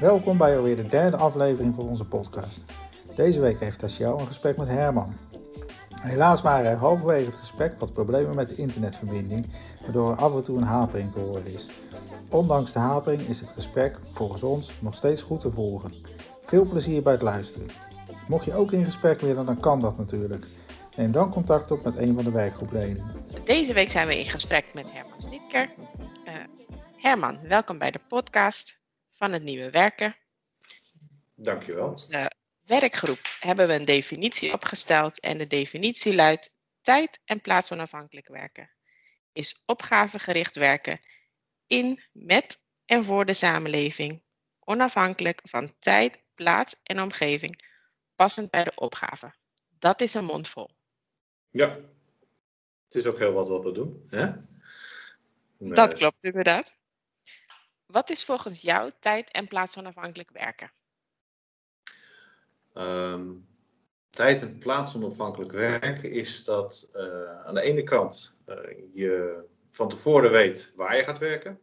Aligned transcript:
Welkom 0.00 0.38
bij 0.38 0.56
alweer 0.56 0.76
de 0.76 0.88
derde 0.88 1.16
aflevering 1.16 1.74
van 1.74 1.88
onze 1.88 2.04
podcast. 2.04 2.60
Deze 3.14 3.40
week 3.40 3.60
heeft 3.60 3.78
Tessiel 3.78 4.20
een 4.20 4.26
gesprek 4.26 4.56
met 4.56 4.68
Herman. 4.68 5.16
Helaas 6.00 6.42
waren 6.42 6.70
er 6.70 6.76
halverwege 6.76 7.24
het 7.24 7.34
gesprek 7.34 7.78
wat 7.78 7.92
problemen 7.92 8.34
met 8.34 8.48
de 8.48 8.54
internetverbinding, 8.54 9.46
waardoor 9.80 10.10
er 10.10 10.16
af 10.16 10.34
en 10.34 10.42
toe 10.42 10.56
een 10.56 10.62
hapering 10.62 11.12
te 11.12 11.18
horen 11.18 11.46
is. 11.46 11.68
Ondanks 12.30 12.72
de 12.72 12.78
hapering 12.78 13.20
is 13.20 13.40
het 13.40 13.48
gesprek 13.48 13.98
volgens 14.12 14.42
ons 14.42 14.80
nog 14.80 14.94
steeds 14.94 15.22
goed 15.22 15.40
te 15.40 15.50
volgen. 15.50 15.94
Veel 16.42 16.64
plezier 16.64 17.02
bij 17.02 17.12
het 17.12 17.22
luisteren. 17.22 17.68
Mocht 18.28 18.44
je 18.44 18.54
ook 18.54 18.72
in 18.72 18.84
gesprek 18.84 19.20
willen, 19.20 19.46
dan 19.46 19.60
kan 19.60 19.80
dat 19.80 19.98
natuurlijk. 19.98 20.46
Neem 20.96 21.12
dan 21.12 21.30
contact 21.30 21.70
op 21.70 21.84
met 21.84 21.96
een 21.96 22.14
van 22.14 22.24
de 22.24 22.30
werkgroepleden. 22.30 23.04
Deze 23.44 23.72
week 23.72 23.90
zijn 23.90 24.06
we 24.06 24.18
in 24.18 24.24
gesprek 24.24 24.64
met 24.74 24.92
Herman 24.92 25.20
Snitker. 25.20 25.68
Uh, 26.24 26.34
Herman, 26.96 27.38
welkom 27.48 27.78
bij 27.78 27.90
de 27.90 28.00
podcast 28.08 28.79
van 29.20 29.32
het 29.32 29.42
Nieuwe 29.42 29.70
Werken. 29.70 30.16
Dankjewel. 31.34 31.88
Onze 31.88 32.30
werkgroep 32.66 33.36
hebben 33.40 33.66
we 33.66 33.74
een 33.74 33.84
definitie 33.84 34.52
opgesteld 34.52 35.20
en 35.20 35.38
de 35.38 35.46
definitie 35.46 36.14
luidt 36.14 36.54
tijd 36.80 37.20
en 37.24 37.40
plaatsonafhankelijk 37.40 38.28
werken 38.28 38.70
is 39.32 39.62
opgavegericht 39.66 40.56
werken 40.56 41.00
in, 41.66 42.00
met 42.12 42.66
en 42.84 43.04
voor 43.04 43.24
de 43.24 43.32
samenleving, 43.32 44.22
onafhankelijk 44.58 45.40
van 45.42 45.74
tijd, 45.78 46.22
plaats 46.34 46.80
en 46.82 47.00
omgeving, 47.00 47.62
passend 48.14 48.50
bij 48.50 48.64
de 48.64 48.72
opgave. 48.74 49.34
Dat 49.78 50.00
is 50.00 50.14
een 50.14 50.24
mondvol. 50.24 50.70
Ja, 51.50 51.78
het 52.84 52.94
is 52.94 53.06
ook 53.06 53.18
heel 53.18 53.32
wat 53.32 53.48
wat 53.48 53.64
we 53.64 53.72
doen. 53.72 54.02
Hè? 54.08 54.32
Dat 55.58 55.94
klopt 55.94 56.18
inderdaad. 56.20 56.78
Wat 57.90 58.10
is 58.10 58.24
volgens 58.24 58.60
jou 58.60 58.90
tijd 59.00 59.30
en 59.30 59.48
plaatsonafhankelijk 59.48 60.30
werken? 60.30 60.72
Um, 62.74 63.48
tijd 64.10 64.42
en 64.42 64.58
plaatsonafhankelijk 64.58 65.52
werken 65.52 66.10
is 66.10 66.44
dat 66.44 66.90
uh, 66.94 67.46
aan 67.46 67.54
de 67.54 67.62
ene 67.62 67.82
kant 67.82 68.42
uh, 68.46 68.56
je 68.94 69.44
van 69.70 69.88
tevoren 69.88 70.30
weet 70.30 70.72
waar 70.74 70.96
je 70.96 71.04
gaat 71.04 71.18
werken. 71.18 71.60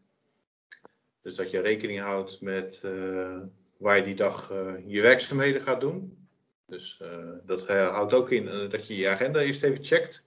Dus 1.22 1.36
dat 1.36 1.52
je 1.52 1.60
rekening 1.60 2.00
houdt 2.00 2.42
met 2.42 2.82
uh, 2.86 3.38
waar 3.78 3.98
je 3.98 4.04
die 4.04 4.16
dag 4.16 4.50
je 4.86 5.02
werkzaamheden 5.02 5.62
gaat 5.62 5.82
doen. 5.82 6.28
Dus 6.66 7.02
dat 7.46 7.68
houdt 7.68 8.14
ook 8.14 8.32
in 8.32 8.70
dat 8.70 8.88
je 8.88 8.96
je 8.96 9.10
agenda 9.10 9.40
eerst 9.40 9.64
even 9.64 9.84
checkt. 9.84 10.27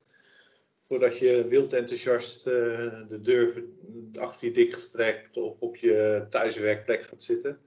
Voordat 0.91 1.19
je 1.19 1.47
wild 1.49 1.73
enthousiast 1.73 2.45
de 2.45 3.19
deur 3.23 3.65
achter 4.19 4.47
je 4.47 4.53
dik 4.53 4.73
gestrekt 4.73 5.37
of 5.37 5.61
op 5.61 5.77
je 5.77 6.27
thuiswerkplek 6.31 7.03
gaat 7.03 7.23
zitten. 7.23 7.59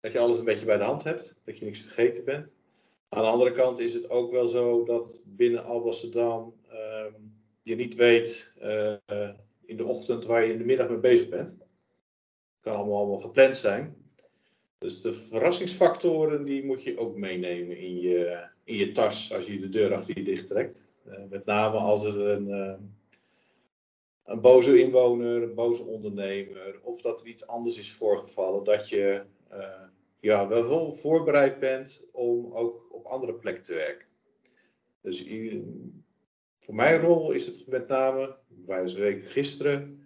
Dat 0.00 0.12
je 0.12 0.18
alles 0.18 0.38
een 0.38 0.44
beetje 0.44 0.64
bij 0.64 0.76
de 0.76 0.82
hand 0.82 1.02
hebt, 1.02 1.36
dat 1.44 1.58
je 1.58 1.64
niks 1.64 1.80
vergeten 1.80 2.24
bent. 2.24 2.50
Aan 3.08 3.22
de 3.22 3.28
andere 3.28 3.52
kant 3.52 3.78
is 3.78 3.94
het 3.94 4.10
ook 4.10 4.30
wel 4.30 4.48
zo 4.48 4.84
dat 4.84 5.22
binnen 5.24 5.64
Alblasserdam 5.64 6.54
uh, 6.72 7.04
je 7.62 7.74
niet 7.74 7.94
weet 7.94 8.56
uh, 8.62 8.94
in 9.64 9.76
de 9.76 9.84
ochtend 9.84 10.24
waar 10.24 10.44
je 10.44 10.52
in 10.52 10.58
de 10.58 10.64
middag 10.64 10.88
mee 10.88 10.98
bezig 10.98 11.28
bent. 11.28 11.50
Het 11.50 11.58
kan 12.60 12.76
allemaal, 12.76 12.96
allemaal 12.96 13.18
gepland 13.18 13.56
zijn. 13.56 13.96
Dus 14.78 15.00
de 15.00 15.12
verrassingsfactoren 15.12 16.44
die 16.44 16.64
moet 16.64 16.82
je 16.82 16.98
ook 16.98 17.16
meenemen 17.16 17.76
in 17.76 18.00
je, 18.00 18.48
in 18.64 18.76
je 18.76 18.92
tas 18.92 19.32
als 19.32 19.46
je 19.46 19.58
de 19.58 19.68
deur 19.68 19.94
achter 19.94 20.18
je 20.18 20.24
dicht 20.24 20.46
trekt. 20.46 20.84
Uh, 21.06 21.18
met 21.30 21.44
name 21.44 21.76
als 21.76 22.04
er 22.04 22.20
een, 22.20 22.48
uh, 22.48 22.74
een 24.24 24.40
boze 24.40 24.80
inwoner, 24.80 25.42
een 25.42 25.54
boze 25.54 25.82
ondernemer 25.82 26.80
of 26.82 27.00
dat 27.00 27.20
er 27.20 27.26
iets 27.26 27.46
anders 27.46 27.78
is 27.78 27.92
voorgevallen, 27.92 28.64
dat 28.64 28.88
je 28.88 29.24
uh, 29.52 29.82
ja, 30.20 30.48
wel 30.48 30.92
voorbereid 30.92 31.58
bent 31.58 32.06
om 32.12 32.52
ook 32.52 32.86
op 32.90 33.06
andere 33.06 33.34
plekken 33.34 33.62
te 33.62 33.74
werken. 33.74 34.06
Dus 35.00 35.28
voor 36.58 36.74
mijn 36.74 37.00
rol 37.00 37.32
is 37.32 37.46
het 37.46 37.66
met 37.66 37.88
name, 37.88 38.36
wij 38.64 38.84
week 38.84 39.24
gisteren, 39.24 40.04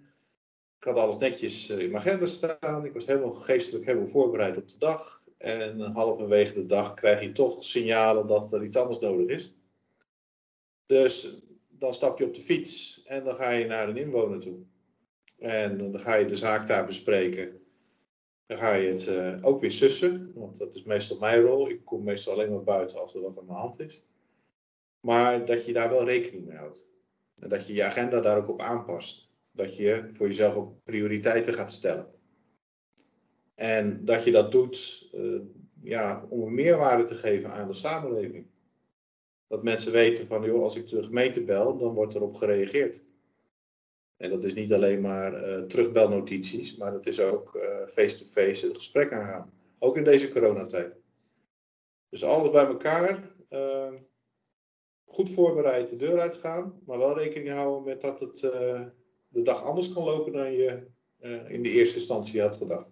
ik 0.79 0.85
had 0.85 0.97
alles 0.97 1.17
netjes 1.17 1.71
in 1.71 1.77
mijn 1.77 1.97
agenda 1.97 2.27
staan. 2.27 2.85
Ik 2.85 2.93
was 2.93 3.07
helemaal 3.07 3.33
geestelijk 3.33 3.85
helemaal 3.85 4.07
voorbereid 4.07 4.57
op 4.57 4.69
de 4.69 4.79
dag. 4.79 5.25
En 5.39 5.81
halverwege 5.81 6.55
de 6.55 6.67
dag 6.67 6.95
krijg 6.95 7.23
je 7.23 7.33
toch 7.33 7.65
signalen 7.65 8.27
dat 8.27 8.53
er 8.53 8.65
iets 8.65 8.77
anders 8.77 8.99
nodig 8.99 9.27
is. 9.27 9.55
Dus 10.89 11.37
dan 11.69 11.93
stap 11.93 12.19
je 12.19 12.25
op 12.25 12.35
de 12.35 12.41
fiets 12.41 13.03
en 13.05 13.25
dan 13.25 13.35
ga 13.35 13.51
je 13.51 13.67
naar 13.67 13.89
een 13.89 13.97
inwoner 13.97 14.41
toe. 14.41 14.59
En 15.39 15.77
dan 15.77 16.01
ga 16.01 16.15
je 16.15 16.27
de 16.27 16.37
zaak 16.37 16.67
daar 16.67 16.87
bespreken. 16.87 17.61
Dan 18.47 18.59
ga 18.59 18.75
je 18.75 18.89
het 18.89 19.07
uh, 19.07 19.37
ook 19.41 19.61
weer 19.61 19.71
sussen, 19.71 20.33
want 20.35 20.59
dat 20.59 20.75
is 20.75 20.83
meestal 20.83 21.19
mijn 21.19 21.41
rol. 21.41 21.71
Ik 21.71 21.85
kom 21.85 22.03
meestal 22.05 22.33
alleen 22.33 22.51
maar 22.51 22.63
buiten 22.63 23.01
als 23.01 23.15
er 23.15 23.21
wat 23.21 23.39
aan 23.39 23.47
de 23.47 23.53
hand 23.53 23.81
is. 23.81 24.03
Maar 25.01 25.45
dat 25.45 25.67
je 25.67 25.73
daar 25.73 25.89
wel 25.89 26.05
rekening 26.05 26.47
mee 26.47 26.57
houdt. 26.57 26.87
En 27.43 27.49
dat 27.49 27.67
je 27.67 27.73
je 27.73 27.85
agenda 27.85 28.21
daar 28.21 28.37
ook 28.37 28.49
op 28.49 28.61
aanpast. 28.61 29.31
Dat 29.53 29.77
je 29.77 30.05
voor 30.07 30.27
jezelf 30.27 30.55
ook 30.55 30.83
prioriteiten 30.83 31.55
gaat 31.55 31.73
stellen. 31.73 32.07
En 33.55 34.05
dat 34.05 34.25
je 34.25 34.31
dat 34.31 34.53
doet 34.53 35.09
uh, 35.15 35.41
ja, 35.83 36.27
om 36.29 36.55
meerwaarde 36.55 37.05
te 37.05 37.15
geven 37.15 37.51
aan 37.51 37.69
de 37.69 37.75
samenleving. 37.75 38.47
Dat 39.49 39.63
mensen 39.63 39.93
weten 39.93 40.27
van, 40.27 40.45
joh, 40.45 40.63
als 40.63 40.77
ik 40.77 40.87
de 40.87 41.03
gemeente 41.03 41.43
bel, 41.43 41.79
dan 41.79 41.95
wordt 41.95 42.15
erop 42.15 42.35
gereageerd. 42.35 43.03
En 44.17 44.31
dat 44.31 44.45
is 44.45 44.55
niet 44.55 44.73
alleen 44.73 45.01
maar 45.01 45.49
uh, 45.49 45.65
terugbelnotities, 45.65 46.77
maar 46.77 46.93
dat 46.93 47.07
is 47.07 47.21
ook 47.21 47.51
face-to-face 47.87 48.49
uh, 48.49 48.53
-face 48.53 48.67
het 48.67 48.77
gesprek 48.77 49.13
aangaan. 49.13 49.53
Ook 49.79 49.97
in 49.97 50.05
deze 50.05 50.33
coronatijd. 50.33 50.99
Dus 52.09 52.25
alles 52.25 52.51
bij 52.51 52.67
elkaar. 52.67 53.37
Uh, 53.51 53.93
goed 55.05 55.31
voorbereid 55.31 55.89
de 55.89 55.97
deur 55.97 56.21
uitgaan, 56.21 56.81
maar 56.87 56.99
wel 56.99 57.19
rekening 57.19 57.51
houden 57.51 57.85
met 57.85 58.01
dat 58.01 58.21
het 58.21 58.41
de 59.29 59.43
dag 59.43 59.63
anders 59.65 59.93
kan 59.93 60.05
lopen 60.05 60.33
dan 60.33 60.53
je 60.53 60.87
in 61.49 61.63
de 61.63 61.71
eerste 61.71 61.99
instantie 61.99 62.41
had 62.41 62.57
gedacht. 62.57 62.91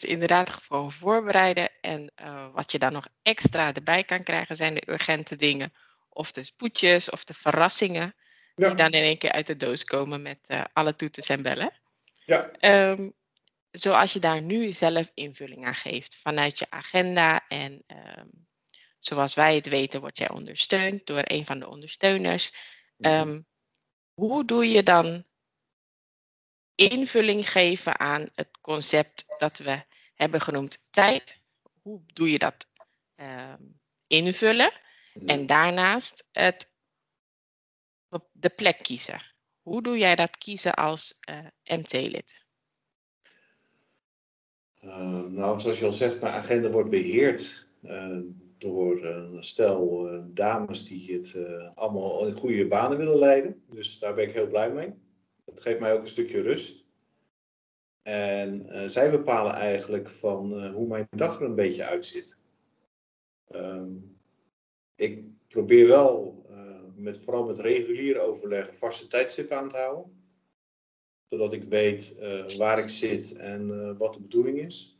Dus 0.00 0.10
inderdaad 0.10 0.50
gewoon 0.50 0.92
voorbereiden. 0.92 1.68
En 1.80 2.12
wat 2.52 2.72
je 2.72 2.78
dan 2.78 2.92
nog 2.92 3.06
extra 3.22 3.72
erbij 3.72 4.04
kan 4.04 4.22
krijgen 4.22 4.56
zijn 4.56 4.74
de 4.74 4.90
urgente 4.90 5.36
dingen. 5.36 5.72
Of 6.08 6.32
de 6.32 6.44
spoedjes 6.44 7.10
of 7.10 7.24
de 7.24 7.34
verrassingen 7.34 8.14
ja. 8.54 8.66
die 8.66 8.76
dan 8.76 8.90
in 8.90 9.02
één 9.02 9.18
keer 9.18 9.32
uit 9.32 9.46
de 9.46 9.56
doos 9.56 9.84
komen 9.84 10.22
met 10.22 10.38
uh, 10.48 10.60
alle 10.72 10.96
toeters 10.96 11.28
en 11.28 11.42
bellen. 11.42 11.72
Ja. 12.24 12.50
Um, 12.90 13.14
zoals 13.70 14.12
je 14.12 14.18
daar 14.18 14.42
nu 14.42 14.72
zelf 14.72 15.10
invulling 15.14 15.66
aan 15.66 15.74
geeft 15.74 16.16
vanuit 16.16 16.58
je 16.58 16.66
agenda. 16.70 17.44
En 17.48 17.84
um, 17.86 18.46
zoals 18.98 19.34
wij 19.34 19.54
het 19.54 19.68
weten, 19.68 20.00
word 20.00 20.18
jij 20.18 20.30
ondersteund 20.30 21.06
door 21.06 21.22
een 21.24 21.46
van 21.46 21.58
de 21.58 21.68
ondersteuners. 21.68 22.52
Um, 22.98 23.46
hoe 24.14 24.44
doe 24.44 24.68
je 24.68 24.82
dan 24.82 25.24
invulling 26.74 27.50
geven 27.50 27.98
aan 27.98 28.26
het 28.34 28.48
concept 28.60 29.24
dat 29.38 29.58
we 29.58 29.82
hebben 30.14 30.40
genoemd 30.40 30.86
tijd? 30.90 31.40
Hoe 31.82 32.00
doe 32.06 32.30
je 32.30 32.38
dat 32.38 32.68
invullen? 34.06 34.72
En 35.26 35.46
daarnaast 35.46 36.28
het 36.32 36.72
de 38.32 38.48
plek 38.48 38.78
kiezen. 38.78 39.22
Hoe 39.62 39.82
doe 39.82 39.98
jij 39.98 40.14
dat 40.16 40.36
kiezen 40.36 40.74
als 40.74 41.20
uh, 41.30 41.78
MT-lid? 41.78 42.44
Uh, 44.82 45.26
nou, 45.26 45.60
zoals 45.60 45.78
je 45.78 45.84
al 45.84 45.92
zegt, 45.92 46.20
mijn 46.20 46.34
agenda 46.34 46.70
wordt 46.70 46.90
beheerd 46.90 47.68
uh, 47.82 48.18
door 48.58 49.04
een 49.04 49.42
stel 49.42 50.08
dames 50.34 50.84
die 50.84 51.12
het 51.12 51.36
allemaal 51.74 52.26
in 52.26 52.32
goede 52.32 52.66
banen 52.66 52.98
willen 52.98 53.18
leiden. 53.18 53.62
Dus 53.70 53.98
daar 53.98 54.14
ben 54.14 54.28
ik 54.28 54.34
heel 54.34 54.48
blij 54.48 54.72
mee. 54.72 54.94
Dat 55.44 55.60
geeft 55.60 55.80
mij 55.80 55.92
ook 55.92 56.02
een 56.02 56.08
stukje 56.08 56.40
rust. 56.40 56.84
En 58.02 58.64
zij 58.90 59.10
bepalen 59.10 59.52
eigenlijk 59.52 60.10
van 60.10 60.66
hoe 60.66 60.86
mijn 60.86 61.06
dag 61.10 61.40
er 61.40 61.46
een 61.46 61.54
beetje 61.54 61.84
uitziet. 61.84 62.36
Ehm, 63.48 63.92
ik 64.94 65.24
probeer 65.48 65.86
wel 65.86 66.44
met, 66.96 67.18
vooral 67.18 67.44
met 67.44 67.58
regulier 67.58 68.20
overleg 68.20 68.76
vaste 68.76 69.06
tijdstippen 69.06 69.56
aan 69.56 69.68
te 69.68 69.76
houden. 69.76 70.22
Zodat 71.24 71.52
ik 71.52 71.64
weet 71.64 72.18
waar 72.56 72.78
ik 72.78 72.88
zit 72.88 73.36
en 73.36 73.96
wat 73.98 74.14
de 74.14 74.20
bedoeling 74.20 74.58
is. 74.58 74.98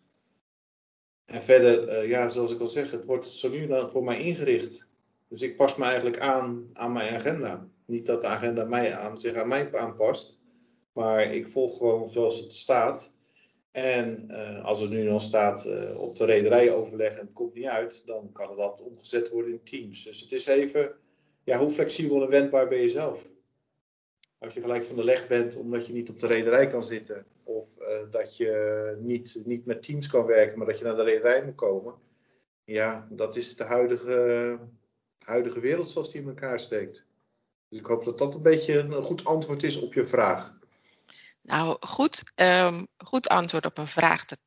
En 1.25 1.43
verder, 1.43 2.07
ja, 2.07 2.29
zoals 2.29 2.53
ik 2.53 2.61
al 2.61 2.67
zeg, 2.67 2.91
het 2.91 3.05
wordt 3.05 3.27
zo 3.27 3.51
nu 3.51 3.69
voor 3.91 4.05
mij 4.05 4.21
ingericht. 4.21 4.89
Dus 5.29 5.43
ik 5.43 5.57
pas 5.57 5.77
me 5.77 5.85
eigenlijk 5.85 6.19
aan 6.19 6.71
aan 6.73 6.93
mijn 6.93 7.15
agenda. 7.15 7.69
Niet 7.87 8.07
dat 8.07 8.21
de 8.21 8.27
agenda 8.27 8.65
mij 8.65 8.95
aan, 8.95 9.19
zich 9.19 9.35
aan 9.35 9.49
mij 9.49 9.75
aanpast. 9.75 10.39
Maar 10.93 11.35
ik 11.35 11.49
volg 11.49 11.77
gewoon 11.77 12.09
zoals 12.09 12.41
het 12.41 12.53
staat. 12.53 13.17
En 13.71 14.31
als 14.63 14.81
het 14.81 14.91
nu 14.91 15.03
nog 15.03 15.23
staat 15.23 15.67
op 15.97 16.17
de 16.17 16.25
rederij 16.25 16.73
overleg 16.73 17.17
en 17.17 17.25
het 17.25 17.35
komt 17.35 17.55
niet 17.55 17.65
uit, 17.65 18.03
dan 18.07 18.33
kan 18.33 18.51
het 18.51 18.59
altijd 18.59 18.89
omgezet 18.89 19.31
worden 19.31 19.53
in 19.53 19.63
teams. 19.63 20.05
Dus 20.05 20.21
het 20.21 20.33
is 20.33 20.47
even 20.47 20.93
ja, 21.45 21.59
hoe 21.59 21.71
flexibel 21.71 22.23
en 22.23 22.29
wendbaar 22.29 22.69
ben 22.69 22.79
je 22.79 22.89
zelf? 22.89 23.33
als 24.45 24.55
je 24.55 24.61
gelijk 24.61 24.85
van 24.85 24.97
de 24.97 25.05
leg 25.05 25.27
bent 25.27 25.57
omdat 25.57 25.87
je 25.87 25.93
niet 25.93 26.11
op 26.11 26.19
de 26.19 26.27
rederij 26.27 26.67
kan 26.67 26.85
zitten. 26.85 27.27
Of 27.43 27.79
eh, 27.79 28.11
dat 28.11 28.37
je 28.37 28.97
niet, 29.01 29.43
niet 29.47 29.67
met 29.67 29.83
teams 29.83 30.09
kan 30.09 30.27
werken, 30.27 30.59
maar 30.59 30.67
dat 30.67 30.79
je 30.79 30.85
naar 30.85 30.97
de 30.97 31.03
rederij 31.03 31.45
moet 31.45 31.55
komen. 31.55 31.95
Ja, 32.65 33.09
dat 33.11 33.37
is 33.37 33.57
de 33.57 33.65
huidige, 33.65 34.59
huidige 35.19 35.61
wereld 35.61 35.89
zoals 35.89 36.13
die 36.13 36.21
in 36.21 36.29
elkaar 36.29 36.61
steekt. 36.61 37.05
Dus 37.75 37.83
ik 37.83 37.89
hoop 37.89 38.05
dat 38.05 38.19
dat 38.19 38.35
een 38.35 38.43
beetje 38.43 38.79
een 38.79 39.03
goed 39.03 39.25
antwoord 39.25 39.63
is 39.63 39.81
op 39.81 39.95
je 39.95 40.05
vraag. 40.05 40.59
Nou, 41.41 41.77
goed, 41.81 42.23
um, 42.35 42.87
goed 42.97 43.29
antwoord 43.29 43.67
op 43.67 43.79
een 43.79 43.87
vraag, 43.87 44.25
dat, 44.25 44.39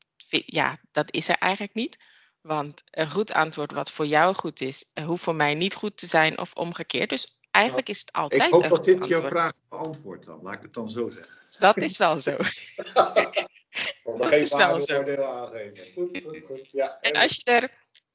ja, 0.45 0.77
dat 0.91 1.13
is 1.13 1.29
er 1.29 1.35
eigenlijk 1.35 1.73
niet. 1.73 1.97
Want 2.41 2.83
een 2.91 3.11
goed 3.11 3.33
antwoord 3.33 3.71
wat 3.71 3.91
voor 3.91 4.05
jou 4.05 4.35
goed 4.35 4.61
is, 4.61 4.91
hoeft 5.05 5.23
voor 5.23 5.35
mij 5.35 5.53
niet 5.53 5.73
goed 5.73 5.97
te 5.97 6.05
zijn 6.05 6.37
of 6.37 6.53
omgekeerd. 6.53 7.09
Dus 7.09 7.39
eigenlijk 7.51 7.89
is 7.89 7.99
het 7.99 8.11
altijd. 8.11 8.43
Ik 8.43 8.49
hoop 8.49 8.69
dat 8.69 8.83
dit 8.83 9.07
jouw 9.07 9.21
vraag 9.21 9.53
beantwoordt 9.69 10.25
dan, 10.25 10.39
laat 10.41 10.53
ik 10.53 10.61
het 10.61 10.73
dan 10.73 10.89
zo 10.89 11.09
zeggen. 11.09 11.35
Dat 11.59 11.77
is 11.77 11.97
wel 11.97 12.21
zo. 12.21 12.35
Want 14.03 14.19
dan 14.19 14.27
geen 14.27 14.47
waardeoordeel 14.47 15.25
aangeven. 15.25 15.93
Goed, 15.93 16.21
goed, 16.23 16.43
goed. 16.43 16.69
Ja, 16.71 16.97
en 17.01 17.13
als 17.13 17.35
je, 17.35 17.51
er, 17.51 17.71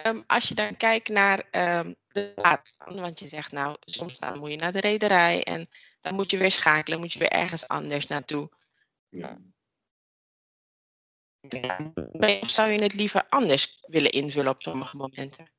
um, 0.06 0.24
als 0.26 0.48
je 0.48 0.54
dan 0.54 0.76
kijkt 0.76 1.08
naar 1.08 1.38
um, 1.78 1.94
de 2.08 2.32
plaats, 2.34 2.76
want 2.86 3.18
je 3.18 3.26
zegt 3.26 3.52
nou, 3.52 3.76
soms 3.80 4.18
dan 4.18 4.38
moet 4.38 4.50
je 4.50 4.56
naar 4.56 4.72
de 4.72 4.80
rederij 4.80 5.42
en 5.42 5.68
dan 6.00 6.14
moet 6.14 6.30
je 6.30 6.38
weer 6.38 6.50
schakelen, 6.50 6.98
moet 6.98 7.12
je 7.12 7.18
weer 7.18 7.30
ergens 7.30 7.68
anders 7.68 8.06
naartoe. 8.06 8.50
Ja. 9.08 9.38
Of 12.40 12.50
zou 12.50 12.70
je 12.70 12.82
het 12.82 12.94
liever 12.94 13.28
anders 13.28 13.78
willen 13.86 14.12
invullen 14.12 14.52
op 14.52 14.62
sommige 14.62 14.96
momenten? 14.96 15.50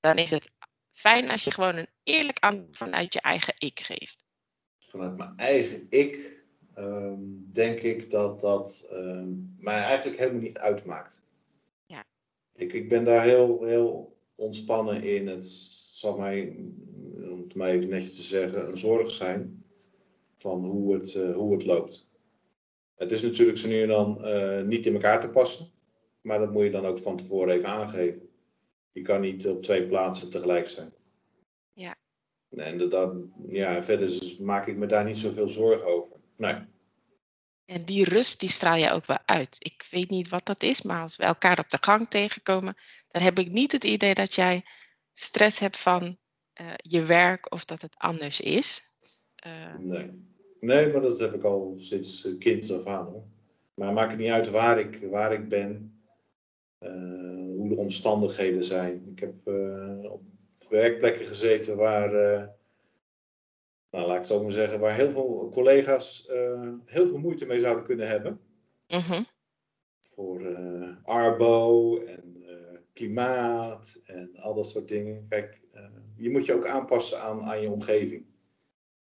Dan 0.00 0.18
is 0.18 0.30
het 0.30 0.50
fijn 0.92 1.30
als 1.30 1.44
je 1.44 1.50
gewoon 1.50 1.76
een 1.76 1.90
eerlijk 2.02 2.38
antwoord 2.38 2.76
vanuit 2.76 3.12
je 3.12 3.20
eigen 3.20 3.54
ik 3.58 3.80
geeft. 3.80 4.24
Vanuit 4.78 5.16
mijn 5.16 5.36
eigen 5.36 5.86
ik 5.88 6.42
um, 6.74 7.50
denk 7.50 7.78
ik 7.78 8.10
dat 8.10 8.40
dat 8.40 8.88
um, 8.92 9.54
mij 9.58 9.82
eigenlijk 9.82 10.18
helemaal 10.18 10.40
niet 10.40 10.58
uitmaakt. 10.58 11.22
Ik, 12.58 12.72
ik 12.72 12.88
ben 12.88 13.04
daar 13.04 13.22
heel, 13.22 13.62
heel 13.62 14.16
ontspannen 14.34 15.02
in. 15.02 15.26
Het 15.26 15.44
zal 15.44 16.18
mij, 16.18 16.56
om 17.14 17.40
het 17.42 17.54
maar 17.54 17.68
even 17.68 17.90
netjes 17.90 18.16
te 18.16 18.22
zeggen, 18.22 18.68
een 18.68 18.78
zorg 18.78 19.10
zijn 19.10 19.64
van 20.34 20.64
hoe 20.64 20.94
het, 20.94 21.14
uh, 21.14 21.36
hoe 21.36 21.52
het 21.52 21.64
loopt. 21.64 22.08
Het 22.94 23.12
is 23.12 23.22
natuurlijk 23.22 23.58
zo 23.58 23.68
nu 23.68 23.82
en 23.82 23.88
dan 23.88 24.18
uh, 24.20 24.62
niet 24.62 24.86
in 24.86 24.92
elkaar 24.92 25.20
te 25.20 25.30
passen, 25.30 25.66
maar 26.20 26.38
dat 26.38 26.52
moet 26.52 26.62
je 26.62 26.70
dan 26.70 26.86
ook 26.86 26.98
van 26.98 27.16
tevoren 27.16 27.54
even 27.54 27.68
aangeven. 27.68 28.28
Je 28.92 29.02
kan 29.02 29.20
niet 29.20 29.48
op 29.48 29.62
twee 29.62 29.86
plaatsen 29.86 30.30
tegelijk 30.30 30.68
zijn. 30.68 30.92
Ja. 31.72 31.96
En 32.48 32.88
dat, 32.88 33.14
ja, 33.46 33.82
verder 33.82 34.36
maak 34.40 34.66
ik 34.66 34.76
me 34.76 34.86
daar 34.86 35.04
niet 35.04 35.18
zoveel 35.18 35.48
zorgen 35.48 35.86
over. 35.86 36.16
Nee. 36.36 36.54
En 37.68 37.84
die 37.84 38.04
rust, 38.04 38.40
die 38.40 38.48
straal 38.48 38.76
je 38.76 38.90
ook 38.90 39.06
wel 39.06 39.18
uit. 39.24 39.56
Ik 39.58 39.86
weet 39.90 40.10
niet 40.10 40.28
wat 40.28 40.46
dat 40.46 40.62
is, 40.62 40.82
maar 40.82 41.02
als 41.02 41.16
we 41.16 41.22
elkaar 41.22 41.58
op 41.58 41.70
de 41.70 41.78
gang 41.80 42.10
tegenkomen, 42.10 42.76
dan 43.08 43.22
heb 43.22 43.38
ik 43.38 43.50
niet 43.50 43.72
het 43.72 43.84
idee 43.84 44.14
dat 44.14 44.34
jij 44.34 44.64
stress 45.12 45.58
hebt 45.58 45.78
van 45.78 46.18
uh, 46.60 46.66
je 46.76 47.02
werk 47.02 47.52
of 47.52 47.64
dat 47.64 47.82
het 47.82 47.94
anders 47.98 48.40
is. 48.40 48.82
Uh, 49.46 49.78
nee. 49.78 50.10
nee, 50.60 50.92
maar 50.92 51.00
dat 51.00 51.18
heb 51.18 51.34
ik 51.34 51.42
al 51.42 51.72
sinds 51.76 52.28
kind 52.38 52.70
af 52.70 52.86
aan. 52.86 53.06
Hoor. 53.06 53.24
Maar 53.74 53.92
maakt 53.92 54.10
het 54.10 54.20
niet 54.20 54.30
uit 54.30 54.50
waar 54.50 54.78
ik, 54.78 54.98
waar 55.10 55.32
ik 55.32 55.48
ben, 55.48 56.00
uh, 56.80 56.90
hoe 57.56 57.68
de 57.68 57.76
omstandigheden 57.76 58.64
zijn. 58.64 59.08
Ik 59.08 59.18
heb 59.18 59.34
op 60.10 60.22
werkplekken 60.68 61.26
gezeten 61.26 61.76
waar 61.76 62.10
nou, 63.90 64.06
laat 64.06 64.12
ik 64.12 64.18
het 64.18 64.26
zo 64.26 64.42
maar 64.42 64.52
zeggen, 64.52 64.80
waar 64.80 64.94
heel 64.94 65.10
veel 65.10 65.48
collega's 65.50 66.28
uh, 66.30 66.72
heel 66.84 67.08
veel 67.08 67.18
moeite 67.18 67.46
mee 67.46 67.60
zouden 67.60 67.84
kunnen 67.84 68.08
hebben. 68.08 68.40
Mm 68.88 69.26
Voor 70.00 70.42
uh, 70.42 70.96
Arbo 71.02 71.98
en 71.98 72.36
uh, 72.38 72.78
klimaat 72.92 74.02
en 74.04 74.36
al 74.36 74.54
dat 74.54 74.68
soort 74.68 74.88
dingen. 74.88 75.26
Kijk, 75.28 75.60
je 76.16 76.30
moet 76.30 76.46
je 76.46 76.54
ook 76.54 76.66
aanpassen 76.66 77.20
aan, 77.20 77.42
aan 77.42 77.60
je 77.60 77.70
omgeving. 77.70 78.26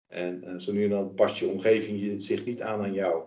En 0.07 0.61
zo 0.61 0.73
nu 0.73 0.85
en 0.85 0.91
dan 0.91 1.15
past 1.15 1.39
je 1.39 1.47
omgeving 1.47 2.23
zich 2.23 2.45
niet 2.45 2.63
aan 2.63 2.81
aan 2.81 2.93
jou. 2.93 3.25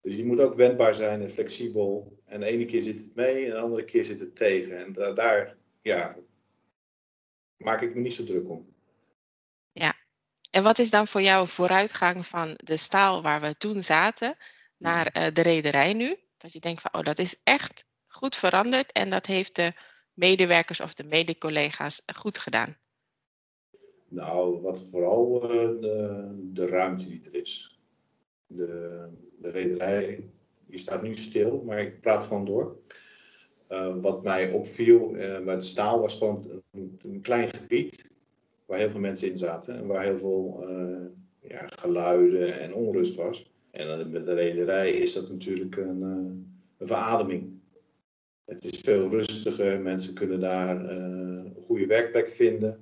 Dus 0.00 0.16
je 0.16 0.24
moet 0.24 0.40
ook 0.40 0.54
wendbaar 0.54 0.94
zijn 0.94 1.20
en 1.20 1.30
flexibel. 1.30 2.18
En 2.24 2.40
de 2.40 2.46
ene 2.46 2.64
keer 2.64 2.82
zit 2.82 2.98
het 3.00 3.14
mee 3.14 3.44
en 3.44 3.50
de 3.50 3.58
andere 3.58 3.84
keer 3.84 4.04
zit 4.04 4.20
het 4.20 4.36
tegen. 4.36 4.84
En 4.84 4.92
da 4.92 5.12
daar, 5.12 5.56
ja, 5.82 6.16
maak 7.56 7.80
ik 7.80 7.94
me 7.94 8.00
niet 8.00 8.14
zo 8.14 8.24
druk 8.24 8.48
om. 8.48 8.71
En 10.52 10.62
wat 10.62 10.78
is 10.78 10.90
dan 10.90 11.06
voor 11.06 11.22
jou 11.22 11.48
vooruitgang 11.48 12.26
van 12.26 12.58
de 12.64 12.76
staal 12.76 13.22
waar 13.22 13.40
we 13.40 13.56
toen 13.56 13.82
zaten 13.82 14.36
naar 14.76 15.16
uh, 15.16 15.26
de 15.32 15.42
rederij 15.42 15.92
nu? 15.92 16.16
Dat 16.36 16.52
je 16.52 16.60
denkt 16.60 16.80
van, 16.80 16.94
oh, 16.94 17.02
dat 17.02 17.18
is 17.18 17.40
echt 17.44 17.86
goed 18.06 18.36
veranderd 18.36 18.92
en 18.92 19.10
dat 19.10 19.26
heeft 19.26 19.56
de 19.56 19.72
medewerkers 20.12 20.80
of 20.80 20.94
de 20.94 21.04
mede-collega's 21.04 22.02
goed 22.14 22.38
gedaan. 22.38 22.76
Nou, 24.08 24.60
wat 24.60 24.88
vooral 24.90 25.44
uh, 25.44 25.80
de, 25.80 26.30
de, 26.52 26.66
ruimte 26.66 27.08
die 27.08 27.20
er 27.24 27.34
is. 27.34 27.80
De, 28.46 29.08
de 29.38 29.50
rederij, 29.50 30.30
die 30.66 30.78
staat 30.78 31.02
nu 31.02 31.14
stil, 31.14 31.62
maar 31.62 31.80
ik 31.80 32.00
praat 32.00 32.24
gewoon 32.24 32.44
door. 32.44 32.76
Uh, 33.68 33.94
wat 34.00 34.22
mij 34.22 34.52
opviel 34.52 35.10
bij 35.44 35.56
de 35.56 35.60
staal 35.60 36.00
was 36.00 36.18
gewoon 36.18 36.62
een, 36.70 36.98
een 37.02 37.20
klein 37.20 37.54
gebied 37.54 38.11
waar 38.72 38.80
heel 38.80 38.90
veel 38.90 39.00
mensen 39.00 39.30
in 39.30 39.38
zaten 39.38 39.76
en 39.76 39.86
waar 39.86 40.02
heel 40.02 40.18
veel 40.18 40.66
uh, 40.68 41.06
ja, 41.40 41.66
geluiden 41.66 42.60
en 42.60 42.74
onrust 42.74 43.14
was. 43.14 43.50
En 43.70 44.10
met 44.10 44.26
de 44.26 44.34
rederij 44.34 44.90
is 44.90 45.12
dat 45.12 45.28
natuurlijk 45.28 45.76
een, 45.76 46.00
uh, 46.00 46.42
een 46.78 46.86
verademing. 46.86 47.50
Het 48.44 48.64
is 48.64 48.80
veel 48.80 49.08
rustiger, 49.08 49.80
mensen 49.80 50.14
kunnen 50.14 50.40
daar 50.40 50.84
een 50.84 51.56
goede 51.62 51.86
werkplek 51.86 52.28
vinden. 52.28 52.80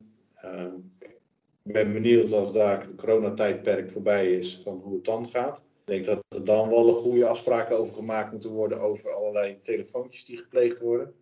ik 1.64 1.72
ben 1.72 1.93
benieuwd 1.93 2.32
als 2.32 2.52
daar 2.52 2.81
het 2.81 2.94
coronatijdperk 2.94 3.90
voorbij 3.90 4.32
is, 4.32 4.56
van 4.56 4.81
hoe 4.84 4.94
het 4.94 5.04
dan 5.04 5.28
gaat. 5.28 5.58
Ik 5.58 5.86
denk 5.86 6.04
dat 6.04 6.25
er 6.28 6.44
dan 6.44 6.69
wel 6.69 6.93
goede 6.93 7.26
afspraken 7.26 7.78
over 7.78 7.94
gemaakt 7.94 8.32
moeten 8.32 8.50
worden 8.50 8.81
over 8.81 9.10
allerlei 9.10 9.58
telefoontjes 9.62 10.25
die 10.25 10.36
gepleegd 10.36 10.81
worden. 10.81 11.14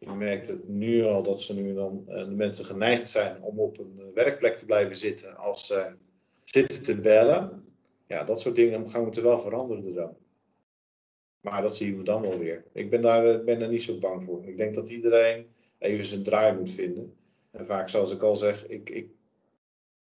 Je 0.00 0.12
merkt 0.12 0.48
het 0.48 0.68
nu 0.68 1.04
al 1.04 1.22
dat 1.22 1.42
ze 1.42 1.54
nu 1.54 1.74
dan 1.74 2.04
uh, 2.08 2.24
de 2.24 2.30
mensen 2.30 2.64
geneigd 2.64 3.10
zijn 3.10 3.42
om 3.42 3.60
op 3.60 3.78
een 3.78 3.94
uh, 3.98 4.04
werkplek 4.14 4.58
te 4.58 4.64
blijven 4.64 4.96
zitten 4.96 5.36
als 5.36 5.66
ze 5.66 5.92
zitten 6.44 6.82
te 6.82 7.00
bellen. 7.00 7.64
Ja, 8.06 8.24
dat 8.24 8.40
soort 8.40 8.54
dingen 8.54 8.88
gaan 8.88 9.02
moeten 9.02 9.22
wel 9.22 9.38
veranderen 9.38 9.94
dan. 9.94 10.16
Maar 11.40 11.62
dat 11.62 11.76
zien 11.76 11.96
we 11.96 12.02
dan 12.02 12.22
wel 12.22 12.38
weer. 12.38 12.64
Ik 12.72 12.90
ben 12.90 13.02
daar, 13.02 13.26
uh, 13.26 13.44
ben 13.44 13.60
er 13.60 13.68
niet 13.68 13.82
zo 13.82 13.98
bang 13.98 14.24
voor. 14.24 14.44
Ik 14.44 14.56
denk 14.56 14.74
dat 14.74 14.90
iedereen 14.90 15.46
even 15.78 16.04
zijn 16.04 16.22
draai 16.22 16.56
moet 16.56 16.70
vinden. 16.70 17.16
En 17.50 17.66
vaak, 17.66 17.88
zoals 17.88 18.12
ik 18.12 18.22
al 18.22 18.36
zeg, 18.36 18.66
ik, 18.66 18.90
ik 18.90 19.10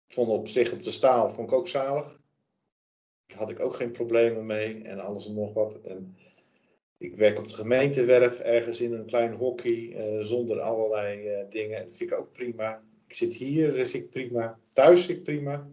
vond 0.08 0.30
op 0.30 0.48
zich 0.48 0.74
op 0.74 0.84
de 0.84 0.92
staal 0.92 1.30
vond 1.30 1.52
ik 1.52 1.58
ook 1.58 1.68
zalig. 1.68 2.20
Daar 3.25 3.38
had 3.38 3.50
ik 3.50 3.60
ook 3.60 3.75
geen 3.75 3.92
problemen 3.92 4.46
mee 4.46 4.84
en 4.84 5.00
alles 5.00 5.28
en 5.28 5.34
nog 5.34 5.54
wat. 5.54 5.82
En 5.82 6.18
ik 7.03 7.15
werk 7.15 7.38
op 7.38 7.48
de 7.48 7.53
gemeentewerf 7.53 8.39
ergens 8.39 8.79
in 8.79 8.93
een 8.93 9.05
klein 9.05 9.33
hockey 9.33 9.95
uh, 9.95 10.24
zonder 10.24 10.60
allerlei 10.60 11.39
uh, 11.39 11.50
dingen. 11.50 11.81
Dat 11.81 11.98
vind 11.98 12.12
ik 12.12 12.17
ook 12.17 12.31
prima. 12.31 12.83
Ik 13.07 13.13
zit 13.13 13.33
hier, 13.33 13.77
is 13.77 13.93
ik 13.93 14.10
prima. 14.10 14.60
Thuis 14.74 15.05
zit 15.05 15.17
ik 15.17 15.24
prima. 15.24 15.67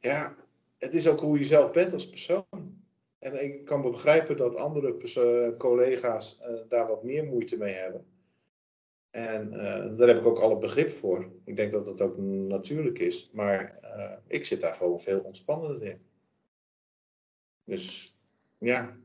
Ja, 0.00 0.36
het 0.78 0.94
is 0.94 1.08
ook 1.08 1.20
hoe 1.20 1.38
je 1.38 1.44
zelf 1.44 1.70
bent 1.70 1.92
als 1.92 2.08
persoon. 2.08 2.82
En 3.18 3.44
ik 3.44 3.64
kan 3.64 3.82
begrijpen 3.82 4.36
dat 4.36 4.56
andere 4.56 4.96
collega's 5.58 6.38
uh, 6.40 6.60
daar 6.68 6.86
wat 6.86 7.04
meer 7.04 7.24
moeite 7.24 7.56
mee 7.56 7.74
hebben. 7.74 8.06
En 9.10 9.50
daar 9.96 10.08
heb 10.08 10.16
ik 10.16 10.26
ook 10.26 10.38
alle 10.38 10.58
begrip 10.58 10.90
voor. 10.90 11.32
Ik 11.44 11.56
denk 11.56 11.72
dat 11.72 11.84
dat 11.84 12.00
ook 12.00 12.18
natuurlijk 12.18 12.98
is. 12.98 13.30
Maar 13.32 13.78
ik 14.26 14.44
zit 14.44 14.60
daar 14.60 14.74
gewoon 14.74 15.00
veel 15.00 15.20
ontspannender 15.20 15.82
in. 15.82 15.98
Dus 17.64 18.16
ja, 18.58 18.96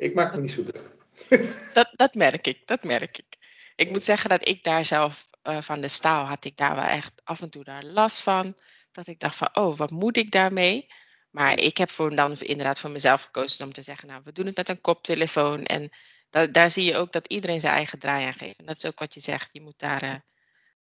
ik 0.00 0.14
maak 0.14 0.34
me 0.34 0.40
niet 0.40 0.52
zo 0.52 0.62
druk. 0.62 0.98
Dat, 1.74 1.90
dat 1.96 2.14
merk 2.14 2.46
ik, 2.46 2.66
dat 2.66 2.84
merk 2.84 3.18
ik. 3.18 3.36
Ik 3.76 3.90
moet 3.90 4.02
zeggen 4.02 4.30
dat 4.30 4.48
ik 4.48 4.64
daar 4.64 4.84
zelf 4.84 5.26
uh, 5.42 5.62
van 5.62 5.80
de 5.80 5.88
staal 5.88 6.24
had 6.24 6.44
ik 6.44 6.56
daar 6.56 6.74
wel 6.74 6.84
echt 6.84 7.12
af 7.24 7.40
en 7.40 7.50
toe 7.50 7.64
daar 7.64 7.84
last 7.84 8.20
van. 8.20 8.56
Dat 8.92 9.06
ik 9.06 9.20
dacht 9.20 9.36
van, 9.36 9.48
oh, 9.52 9.76
wat 9.76 9.90
moet 9.90 10.16
ik 10.16 10.30
daarmee? 10.30 10.86
Maar 11.30 11.58
ik 11.58 11.76
heb 11.76 11.90
voor 11.90 12.14
dan 12.14 12.38
inderdaad 12.38 12.80
voor 12.80 12.90
mezelf 12.90 13.22
gekozen 13.22 13.64
om 13.64 13.72
te 13.72 13.82
zeggen, 13.82 14.08
nou, 14.08 14.20
we 14.24 14.32
doen 14.32 14.46
het 14.46 14.56
met 14.56 14.68
een 14.68 14.80
koptelefoon. 14.80 15.64
En 15.64 15.90
da 16.30 16.46
daar 16.46 16.70
zie 16.70 16.84
je 16.84 16.96
ook 16.96 17.12
dat 17.12 17.26
iedereen 17.26 17.60
zijn 17.60 17.74
eigen 17.74 17.98
draai 17.98 18.26
aan 18.26 18.34
geeft. 18.34 18.58
En 18.58 18.66
dat 18.66 18.76
is 18.76 18.86
ook 18.86 18.98
wat 18.98 19.14
je 19.14 19.20
zegt, 19.20 19.48
je 19.52 19.60
moet 19.60 19.78
daar 19.78 20.04
uh, 20.04 20.14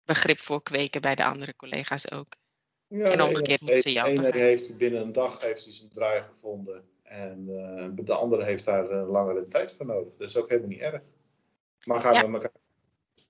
begrip 0.04 0.40
voor 0.40 0.64
kweken 0.64 1.02
bij 1.02 1.16
de 1.16 1.26
andere 1.26 1.56
collega's 1.56 2.12
ook. 2.12 2.36
Ja, 2.88 3.12
en 3.12 3.22
omgekeerd 3.22 3.62
moeten 3.62 3.82
ze 3.82 3.92
jou. 3.92 4.16
De 4.16 4.28
ene 4.28 4.38
heeft 4.38 4.78
binnen 4.78 5.02
een 5.02 5.12
dag 5.12 5.42
heeft 5.42 5.64
hij 5.64 5.74
zijn 5.74 5.92
draai 5.92 6.22
gevonden. 6.22 6.95
En 7.06 7.48
uh, 7.50 8.06
de 8.06 8.14
andere 8.14 8.44
heeft 8.44 8.66
daar 8.66 8.90
een 8.90 9.06
langere 9.06 9.48
tijd 9.48 9.72
voor 9.72 9.86
nodig. 9.86 10.16
Dat 10.16 10.30
is 10.30 10.38
ook 10.38 10.50
helemaal 10.50 10.70
niet 10.70 10.80
erg. 10.80 11.02
Maar 11.84 12.02
gaan 12.02 12.14
ja. 12.14 12.28
we 12.28 12.34
elkaar 12.34 12.52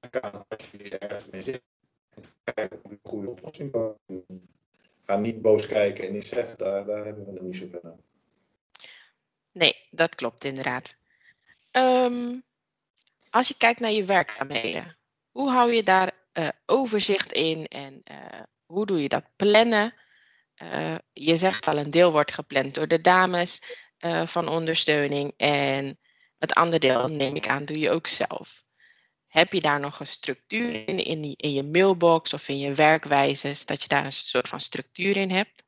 kijken 0.09 0.45
als 0.47 0.69
je 0.71 0.97
ergens 0.97 1.31
mee 1.31 1.41
zit. 1.41 1.61
En 2.15 2.23
kijken 2.53 2.79
of 2.83 2.89
je 2.89 2.97
een 3.03 3.09
goede 3.09 3.29
oplossing 3.29 3.71
kan 3.71 3.97
ga 5.05 5.17
niet 5.17 5.41
boos 5.41 5.67
kijken 5.67 6.07
en 6.07 6.13
niet 6.13 6.27
zeggen, 6.27 6.57
daar, 6.57 6.85
daar 6.85 7.05
hebben 7.05 7.25
we 7.25 7.37
er 7.37 7.43
niet 7.43 7.55
zoveel 7.55 7.83
aan. 7.83 8.01
Nee, 9.51 9.75
dat 9.91 10.15
klopt 10.15 10.43
inderdaad. 10.43 10.95
Ehm, 11.71 12.39
als 13.29 13.47
je 13.47 13.57
kijkt 13.57 13.79
naar 13.79 13.91
je 13.91 14.05
werkzaamheden, 14.05 14.95
hoe 15.31 15.49
hou 15.49 15.73
je 15.73 15.83
daar 15.83 16.11
uh, 16.33 16.47
overzicht 16.65 17.31
in 17.31 17.67
en 17.67 18.03
uh, 18.11 18.41
hoe 18.65 18.85
doe 18.85 19.01
je 19.01 19.09
dat 19.09 19.23
plannen? 19.35 19.93
Uh, 20.63 20.95
je 21.13 21.35
zegt 21.35 21.67
al, 21.67 21.77
een 21.77 21.91
deel 21.91 22.11
wordt 22.11 22.33
gepland 22.33 22.73
door 22.73 22.87
de 22.87 23.01
dames 23.01 23.83
van 24.25 24.47
ondersteuning 24.47 25.33
en 25.37 25.99
het 26.37 26.53
andere 26.53 26.79
deel, 26.79 27.07
neem 27.07 27.35
ik 27.35 27.47
aan, 27.47 27.65
doe 27.65 27.79
je 27.79 27.89
ook 27.89 28.07
zelf. 28.07 28.63
Heb 29.27 29.53
je 29.53 29.61
daar 29.61 29.79
nog 29.79 29.99
een 29.99 30.07
structuur 30.07 30.87
in, 30.87 31.35
in, 31.37 31.53
je 31.53 31.63
mailbox 31.63 32.33
of 32.33 32.47
in 32.49 32.59
je 32.59 32.73
werkwijzes, 32.73 33.65
dat 33.65 33.81
je 33.81 33.87
daar 33.87 34.05
een 34.05 34.11
soort 34.11 34.47
van 34.47 34.59
structuur 34.59 35.17
in 35.17 35.31
hebt? 35.31 35.63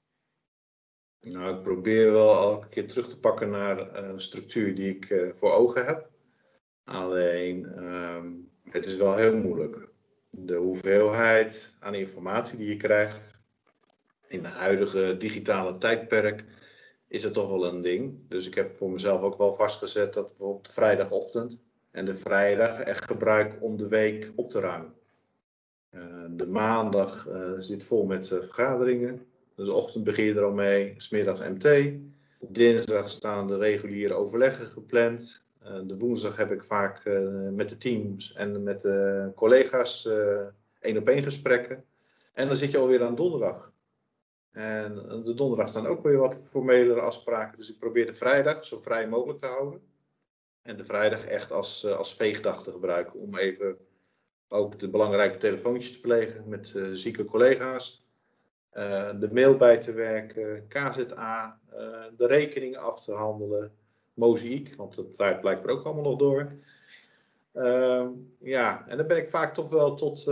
Nou, 1.21 1.55
ik 1.55 1.61
probeer 1.61 2.11
wel 2.11 2.33
elke 2.33 2.67
keer 2.67 2.87
terug 2.87 3.09
te 3.09 3.19
pakken 3.19 3.49
naar 3.49 3.95
een 3.95 4.21
structuur 4.21 4.75
die 4.75 4.95
ik 4.95 5.31
voor 5.33 5.51
ogen 5.51 5.85
heb. 5.85 6.09
Alleen, 6.83 7.83
um, 7.83 8.51
het 8.63 8.85
is 8.85 8.97
wel 8.97 9.15
heel 9.15 9.37
moeilijk. 9.37 9.89
De 10.29 10.55
hoeveelheid 10.55 11.77
aan 11.79 11.95
informatie 11.95 12.57
die 12.57 12.67
je 12.67 12.77
krijgt 12.77 13.45
in 14.27 14.41
de 14.41 14.47
huidige 14.47 15.17
digitale 15.17 15.77
tijdperk 15.77 16.45
is 17.07 17.23
het 17.23 17.33
toch 17.33 17.49
wel 17.49 17.65
een 17.65 17.81
ding. 17.81 18.19
Dus 18.29 18.47
ik 18.47 18.55
heb 18.55 18.67
voor 18.67 18.89
mezelf 18.89 19.21
ook 19.21 19.37
wel 19.37 19.51
vastgezet 19.51 20.13
dat 20.13 20.27
bijvoorbeeld 20.27 20.73
vrijdagochtend 20.73 21.59
en 21.91 22.05
de 22.05 22.15
vrijdag 22.15 22.79
echt 22.79 23.05
gebruik 23.05 23.57
om 23.61 23.77
de 23.77 23.87
week 23.87 24.31
op 24.35 24.49
te 24.49 24.59
ruimen. 24.59 24.93
Uh, 25.91 26.03
de 26.29 26.47
maandag 26.47 27.27
uh, 27.27 27.51
zit 27.59 27.83
vol 27.83 28.05
met 28.05 28.29
uh, 28.29 28.41
vergaderingen. 28.41 29.25
Dus 29.55 29.69
ochtend 29.69 30.03
begin 30.03 30.25
je 30.25 30.33
er 30.33 30.43
al 30.43 30.51
mee, 30.51 30.93
smiddags 30.97 31.47
MT. 31.47 31.91
Dinsdag 32.39 33.09
staan 33.09 33.47
de 33.47 33.57
reguliere 33.57 34.13
overleggen 34.13 34.67
gepland. 34.67 35.45
de 35.87 35.97
woensdag 35.97 36.37
heb 36.37 36.51
ik 36.51 36.63
vaak 36.63 37.01
met 37.51 37.69
de 37.69 37.77
teams 37.77 38.33
en 38.33 38.63
met 38.63 38.81
de 38.81 39.31
collega's 39.35 40.09
één 40.79 40.97
op 40.97 41.07
één 41.07 41.23
gesprekken. 41.23 41.83
En 42.33 42.47
dan 42.47 42.55
zit 42.55 42.71
je 42.71 42.77
alweer 42.77 43.03
aan 43.03 43.15
donderdag. 43.15 43.73
En 44.57 44.95
de 45.23 45.33
donderdag 45.33 45.69
staan 45.69 45.87
ook 45.87 46.01
weer 46.01 46.17
wat 46.17 46.35
formelere 46.35 46.99
afspraken. 46.99 47.57
Dus 47.57 47.69
ik 47.69 47.79
probeer 47.79 48.05
de 48.05 48.13
vrijdag 48.13 48.65
zo 48.65 48.79
vrij 48.79 49.07
mogelijk 49.07 49.39
te 49.39 49.45
houden. 49.45 49.81
En 50.61 50.77
de 50.77 50.83
vrijdag 50.83 51.25
echt 51.25 51.51
als, 51.51 51.85
als 51.85 52.15
veegdag 52.15 52.63
te 52.63 52.71
gebruiken 52.71 53.19
om 53.19 53.37
even 53.37 53.77
ook 54.47 54.79
de 54.79 54.89
belangrijke 54.89 55.37
telefoontjes 55.37 55.91
te 55.91 56.01
plegen 56.01 56.49
met 56.49 56.73
uh, 56.75 56.87
zieke 56.93 57.25
collega's. 57.25 58.05
Uh, 58.73 59.09
de 59.19 59.29
mail 59.31 59.57
bij 59.57 59.77
te 59.77 59.93
werken, 59.93 60.67
KZA, 60.67 61.59
de 62.17 62.27
rekeningen 62.27 62.79
af 62.79 63.03
te 63.03 63.13
handelen, 63.13 63.71
mozaïek, 64.13 64.75
want 64.75 64.95
dat 64.95 65.15
draait 65.15 65.41
blijkbaar 65.41 65.71
ook 65.71 65.85
allemaal 65.85 66.03
nog 66.03 66.19
door. 66.19 66.51
ja, 68.39 68.87
en 68.87 68.97
dan 68.97 69.07
ben 69.07 69.17
ik 69.17 69.27
vaak 69.27 69.53
toch 69.53 69.69
wel 69.69 69.95
tot, 69.95 70.25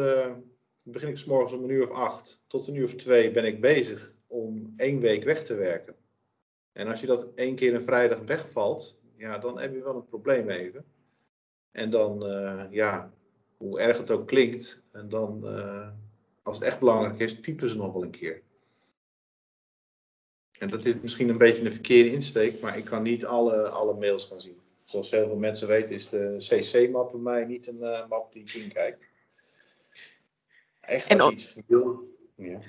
begin 0.86 1.10
ik 1.10 1.26
morgens 1.26 1.54
om 1.54 1.64
een 1.64 1.70
uur 1.70 1.84
of 1.84 1.92
acht, 1.92 2.44
tot 2.48 2.68
een 2.68 2.76
uur 2.76 2.86
of 2.86 2.96
twee 2.96 3.32
ben 3.32 3.46
ik 3.46 3.62
bezig 3.62 4.15
om 4.28 4.74
één 4.78 5.00
week 5.00 5.24
weg 5.24 5.44
te 5.44 5.54
werken. 5.54 5.96
En 6.72 6.88
als 6.88 7.02
je 7.02 7.08
dat 7.08 7.34
één 7.36 7.56
keer 7.56 7.74
een 7.74 7.82
vrijdag 7.82 8.20
wegvalt, 8.26 9.02
ja, 9.18 9.38
dan 9.38 9.60
heb 9.60 9.74
je 9.74 9.84
wel 9.84 9.96
een 9.96 10.06
probleem 10.06 10.50
even. 10.50 10.86
En 11.72 11.90
dan, 11.90 12.26
uh, 12.26 12.64
ja, 12.70 13.14
hoe 13.58 13.80
erg 13.80 13.98
het 13.98 14.12
ook 14.12 14.28
klinkt, 14.28 14.86
en 14.92 15.10
dan, 15.10 15.42
uh, 15.44 15.90
als 16.44 16.58
het 16.58 16.66
echt 16.66 16.80
belangrijk 16.80 17.20
is, 17.20 17.40
piepen 17.40 17.70
ze 17.70 17.78
nog 17.78 17.94
wel 17.94 18.04
een 18.04 18.12
keer. 18.12 18.42
En 20.60 20.70
dat 20.70 20.86
is 20.86 21.02
misschien 21.02 21.30
een 21.30 21.38
beetje 21.38 21.66
een 21.66 21.72
verkeerde 21.72 22.12
insteek, 22.12 22.62
maar 22.62 22.78
ik 22.78 22.86
kan 22.86 23.04
niet 23.04 23.26
alle, 23.26 23.70
alle 23.70 23.94
mails 23.94 24.26
gaan 24.26 24.42
zien. 24.42 24.60
Zoals 24.86 25.12
heel 25.12 25.26
veel 25.26 25.38
mensen 25.38 25.68
weten, 25.68 25.96
is 25.96 26.10
de 26.10 26.36
CC-map 26.38 27.12
bij 27.12 27.20
mij 27.20 27.46
niet 27.46 27.68
een 27.68 27.80
uh, 27.82 28.08
map 28.08 28.34
die 28.34 28.42
ik 28.42 28.54
inkijk. 28.54 29.10
Echt 30.82 31.20
als 31.20 31.34
iets. 31.34 31.62
Ja. 32.36 32.62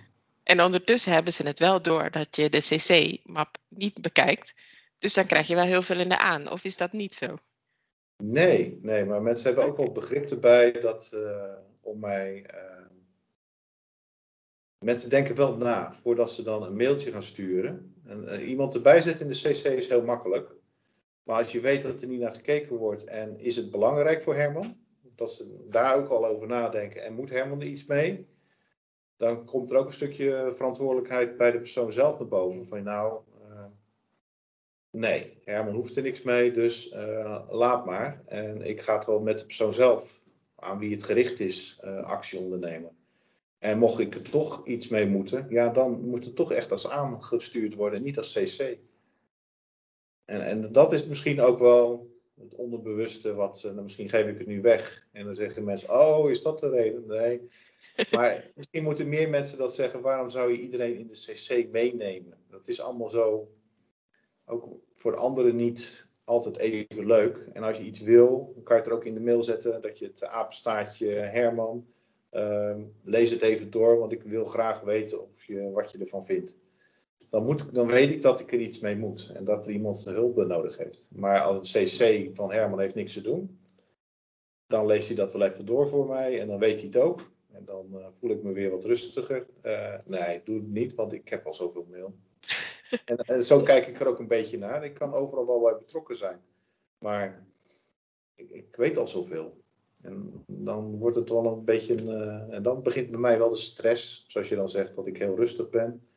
En 0.47 0.63
ondertussen 0.63 1.13
hebben 1.13 1.33
ze 1.33 1.47
het 1.47 1.59
wel 1.59 1.83
door 1.83 2.11
dat 2.11 2.37
je 2.37 2.49
de 2.49 2.59
CC-map 2.59 3.59
niet 3.69 4.03
bekijkt. 4.03 4.55
Dus 4.99 5.15
dan 5.15 5.27
krijg 5.27 5.47
je 5.47 5.55
wel 5.55 5.65
heel 5.65 5.83
veel 5.83 6.01
in 6.01 6.09
de 6.09 6.19
aan. 6.19 6.51
Of 6.51 6.65
is 6.65 6.77
dat 6.77 6.93
niet 6.93 7.15
zo? 7.15 7.37
Nee, 8.23 8.79
nee 8.83 9.05
maar 9.05 9.23
mensen 9.23 9.47
hebben 9.47 9.65
ook 9.65 9.77
wel 9.77 9.93
begrip 9.93 10.31
erbij 10.31 10.73
dat 10.73 11.11
uh, 11.15 11.53
om 11.81 11.99
mij. 11.99 12.51
Uh, 12.55 12.87
mensen 14.79 15.11
denken 15.11 15.37
wel 15.37 15.57
na 15.57 15.93
voordat 15.93 16.33
ze 16.33 16.43
dan 16.43 16.63
een 16.63 16.77
mailtje 16.77 17.13
gaan 17.13 17.23
sturen. 17.23 17.95
En, 18.05 18.25
uh, 18.25 18.49
iemand 18.49 18.75
erbij 18.75 19.01
zetten 19.01 19.27
in 19.27 19.33
de 19.33 19.39
CC 19.39 19.65
is 19.65 19.89
heel 19.89 20.05
makkelijk. 20.05 20.55
Maar 21.23 21.37
als 21.37 21.53
je 21.53 21.61
weet 21.61 21.83
dat 21.83 22.03
er 22.03 22.09
niet 22.09 22.21
naar 22.21 22.35
gekeken 22.35 22.77
wordt 22.77 23.05
en 23.05 23.41
is 23.41 23.57
het 23.57 23.71
belangrijk 23.71 24.21
voor 24.21 24.35
Herman, 24.35 24.77
dat 25.17 25.33
ze 25.33 25.67
daar 25.71 25.97
ook 25.97 26.09
al 26.09 26.27
over 26.27 26.47
nadenken 26.47 27.05
en 27.05 27.15
moet 27.15 27.31
Herman 27.31 27.61
er 27.61 27.67
iets 27.67 27.87
mee, 27.87 28.27
dan 29.17 29.45
komt 29.45 29.71
er 29.71 29.77
ook 29.77 29.87
een 29.87 29.93
stukje 29.93 30.53
verantwoordelijkheid 30.55 31.37
bij 31.37 31.51
de 31.51 31.59
persoon 31.59 31.93
zelf 31.93 32.19
naar 32.19 32.29
boven. 32.29 32.67
Van 32.67 32.83
nou, 32.83 33.21
uh, 33.51 33.65
nee, 34.91 35.39
Herman 35.45 35.75
hoeft 35.75 35.97
er 35.97 36.03
niks 36.03 36.23
mee, 36.23 36.53
dus 36.53 36.93
uh, 36.93 37.41
laat 37.51 37.87
maar. 37.87 38.23
En 38.27 38.63
ik 38.63 38.81
ga 38.81 38.95
het 38.95 39.07
wel 39.07 39.21
met 39.21 39.39
de 39.39 39.45
persoon 39.45 39.73
zelf, 39.73 40.27
aan 40.57 40.79
wie 40.79 40.95
het 40.95 41.05
gericht 41.05 41.41
is, 41.41 41.81
uh, 41.85 42.03
actie 42.03 42.39
ondernemen. 42.39 42.97
En 43.59 43.79
mocht 43.79 43.99
ik 43.99 44.15
er 44.15 44.31
toch 44.31 44.67
iets 44.67 44.89
mee 44.89 45.07
moeten, 45.07 45.47
ja, 45.49 45.69
dan 45.69 46.09
moet 46.09 46.25
het 46.25 46.37
toch 46.37 46.53
echt 46.53 46.71
als 46.71 46.89
aangestuurd 46.89 47.75
worden, 47.75 48.03
niet 48.03 48.17
als 48.17 48.33
CC. 48.33 48.79
En, 50.25 50.47
en 50.47 50.73
dat 50.73 50.93
is 50.93 51.07
misschien 51.07 51.41
ook 51.41 51.59
wel 51.59 52.07
het 52.41 52.55
onderbewuste, 52.55 53.35
wat, 53.35 53.61
nou, 53.65 53.83
misschien 53.83 54.09
geef 54.09 54.27
ik 54.27 54.39
het 54.39 54.47
nu 54.47 54.61
weg. 54.61 55.07
En 55.13 55.25
dan 55.25 55.35
zeggen 55.35 55.65
mensen, 55.65 55.91
oh, 55.91 56.31
is 56.31 56.43
dat 56.43 56.59
de 56.59 56.69
reden? 56.69 57.07
Nee, 57.07 57.41
maar 58.17 58.51
misschien 58.55 58.83
moeten 58.83 59.09
meer 59.09 59.29
mensen 59.29 59.59
dat 59.59 59.75
zeggen. 59.75 60.03
Waarom 60.03 60.31
zou 60.31 60.53
je 60.53 60.61
iedereen 60.61 60.97
in 60.97 61.07
de 61.07 61.13
CC 61.13 61.71
meenemen? 61.73 62.39
Dat 62.51 62.69
is 62.69 62.81
allemaal 62.81 63.11
zo, 63.11 63.49
ook 64.47 64.69
voor 64.93 65.13
de 65.13 65.19
anderen 65.19 65.57
niet 65.57 66.09
altijd 66.25 66.57
even 66.57 67.07
leuk. 67.07 67.49
En 67.53 67.63
als 67.63 67.77
je 67.77 67.85
iets 67.85 68.01
wil, 68.01 68.53
dan 68.55 68.63
kan 68.63 68.77
je 68.77 68.83
het 68.83 68.91
er 68.91 68.97
ook 68.97 69.05
in 69.05 69.15
de 69.15 69.21
mail 69.21 69.43
zetten 69.43 69.81
dat 69.81 69.99
je 69.99 70.07
het 70.07 70.25
apenstaartje 70.25 71.07
Herman, 71.11 71.87
uh, 72.33 72.77
lees 73.03 73.31
het 73.31 73.43
even 73.43 73.71
door, 73.71 73.99
want 73.99 74.13
ik 74.13 74.23
wil 74.23 74.45
graag 74.45 74.81
weten 74.81 75.29
of 75.29 75.45
je, 75.45 75.71
wat 75.71 75.91
je 75.91 75.99
ervan 75.99 76.25
vindt. 76.25 76.57
Dan, 77.31 77.45
moet, 77.45 77.75
dan 77.75 77.87
weet 77.87 78.11
ik 78.11 78.23
dat 78.23 78.41
ik 78.41 78.53
er 78.53 78.61
iets 78.61 78.81
mee 78.81 78.97
moet 78.97 79.31
en 79.35 79.45
dat 79.45 79.67
er 79.67 79.73
iemand 79.73 80.05
hulp 80.05 80.37
nodig 80.37 80.77
heeft. 80.77 81.09
Maar 81.11 81.41
als 81.41 81.75
een 81.75 81.85
CC 81.85 82.35
van 82.37 82.53
Herman 82.53 82.81
heeft 82.81 82.95
niks 82.95 83.13
te 83.13 83.21
doen, 83.21 83.59
dan 84.67 84.87
leest 84.87 85.09
hij 85.09 85.17
dat 85.17 85.33
wel 85.33 85.47
even 85.47 85.67
door 85.67 85.87
voor 85.87 86.07
mij 86.07 86.41
en 86.41 86.49
dan 86.49 86.59
weet 86.59 86.79
hij 86.79 86.87
het 86.87 86.97
ook. 86.97 87.31
En 87.53 87.65
dan 87.65 87.87
uh, 87.93 88.07
voel 88.11 88.31
ik 88.31 88.43
me 88.43 88.53
weer 88.53 88.71
wat 88.71 88.85
rustiger. 88.85 89.47
Uh, 89.63 89.95
nee, 90.05 90.41
doe 90.45 90.57
het 90.57 90.69
niet, 90.69 90.95
want 90.95 91.13
ik 91.13 91.29
heb 91.29 91.47
al 91.47 91.55
zoveel 91.55 91.87
mail. 91.91 92.15
en, 93.05 93.17
en, 93.17 93.43
zo 93.43 93.63
kijk 93.63 93.87
ik 93.87 94.01
er 94.01 94.07
ook 94.07 94.19
een 94.19 94.27
beetje 94.27 94.59
naar. 94.59 94.85
Ik 94.85 94.95
kan 94.95 95.13
overal 95.13 95.47
wel 95.47 95.61
bij 95.61 95.77
betrokken 95.77 96.17
zijn. 96.17 96.41
Maar 96.99 97.47
ik, 98.35 98.51
ik 98.51 98.77
weet 98.77 98.97
al 98.97 99.07
zoveel. 99.07 99.57
En 100.03 100.45
dan 100.47 100.99
wordt 100.99 101.17
het 101.17 101.31
wel 101.31 101.47
een 101.47 101.65
beetje. 101.65 101.99
Een, 101.99 102.51
en 102.51 102.63
dan 102.63 102.83
begint 102.83 103.11
bij 103.11 103.21
mij 103.21 103.39
wel 103.39 103.49
de 103.49 103.57
stress, 103.57 104.25
zoals 104.27 104.49
je 104.49 104.57
dan 104.57 104.69
zegt, 104.69 104.95
dat 104.95 105.07
ik 105.07 105.19
heel 105.19 105.37
rustig 105.37 105.71
ben. 105.71 106.09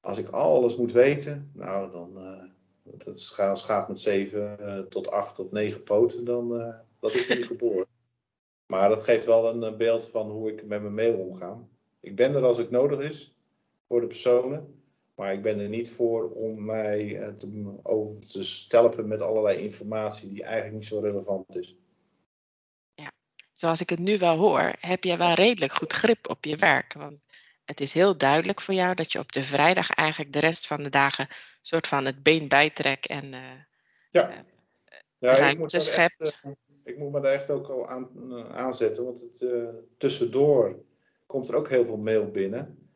Als 0.00 0.18
ik 0.18 0.28
alles 0.28 0.76
moet 0.76 0.92
weten, 0.92 1.50
nou 1.54 1.90
dan. 1.90 2.12
dat 2.82 3.20
schaap 3.58 3.88
met 3.88 4.00
7 4.00 4.86
tot 4.88 5.10
8 5.10 5.34
tot 5.34 5.52
9 5.52 5.82
poten, 5.82 6.24
dan 6.24 6.74
dat 7.00 7.14
is 7.14 7.28
niet 7.28 7.46
geboren. 7.52 7.86
Maar 8.70 8.88
dat 8.88 9.02
geeft 9.02 9.26
wel 9.26 9.54
een 9.54 9.62
eh, 9.62 9.76
beeld 9.76 10.08
van 10.08 10.30
hoe 10.30 10.50
ik 10.50 10.66
met 10.66 10.82
mijn 10.82 10.94
mail 10.94 11.18
omga. 11.18 11.58
Ik 12.00 12.16
ben 12.16 12.34
er 12.34 12.44
als 12.44 12.58
het 12.58 12.70
nodig 12.70 13.00
is 13.00 13.36
voor 13.88 14.00
de 14.00 14.06
personen. 14.06 14.82
Maar 15.14 15.32
ik 15.32 15.42
ben 15.42 15.58
er 15.58 15.68
niet 15.68 15.90
voor 15.90 16.30
om 16.30 16.64
mij 16.64 17.20
eh, 17.20 17.34
te, 17.34 17.78
over 17.82 18.28
te 18.28 18.42
stelpen 18.42 19.08
met 19.08 19.20
allerlei 19.20 19.58
informatie 19.58 20.28
die 20.28 20.42
eigenlijk 20.42 20.74
niet 20.74 20.86
zo 20.86 20.98
relevant 20.98 21.56
is. 21.56 21.76
Ja, 22.94 23.12
zoals 23.52 23.80
ik 23.80 23.90
het 23.90 23.98
nu 23.98 24.18
wel 24.18 24.36
hoor, 24.36 24.72
heb 24.80 25.04
jij 25.04 25.18
wel 25.18 25.34
redelijk 25.34 25.72
goed 25.72 25.92
grip 25.92 26.28
op 26.28 26.44
je 26.44 26.56
werk. 26.56 26.92
Want 26.92 27.18
het 27.70 27.80
is 27.80 27.92
heel 27.92 28.16
duidelijk 28.16 28.60
voor 28.60 28.74
jou 28.74 28.94
dat 28.94 29.12
je 29.12 29.18
op 29.18 29.32
de 29.32 29.42
vrijdag 29.42 29.90
eigenlijk 29.90 30.32
de 30.32 30.38
rest 30.38 30.66
van 30.66 30.82
de 30.82 30.88
dagen 30.88 31.28
soort 31.62 31.86
van 31.86 32.04
het 32.04 32.22
been 32.22 32.48
bijtrekt 32.48 33.06
en 33.06 33.24
uh, 33.24 33.38
ja. 34.10 34.30
Uh, 34.30 34.36
ja, 35.18 35.36
ruimte 35.36 35.80
schept. 35.80 36.20
Echt, 36.20 36.44
ik 36.84 36.98
moet 36.98 37.12
me 37.12 37.20
daar 37.20 37.32
echt 37.32 37.50
ook 37.50 37.68
al 37.68 37.88
aan 37.88 38.34
aanzetten, 38.52 39.04
want 39.04 39.20
het, 39.20 39.44
tussendoor 39.98 40.82
komt 41.26 41.48
er 41.48 41.56
ook 41.56 41.68
heel 41.68 41.84
veel 41.84 41.98
mail 41.98 42.30
binnen. 42.30 42.88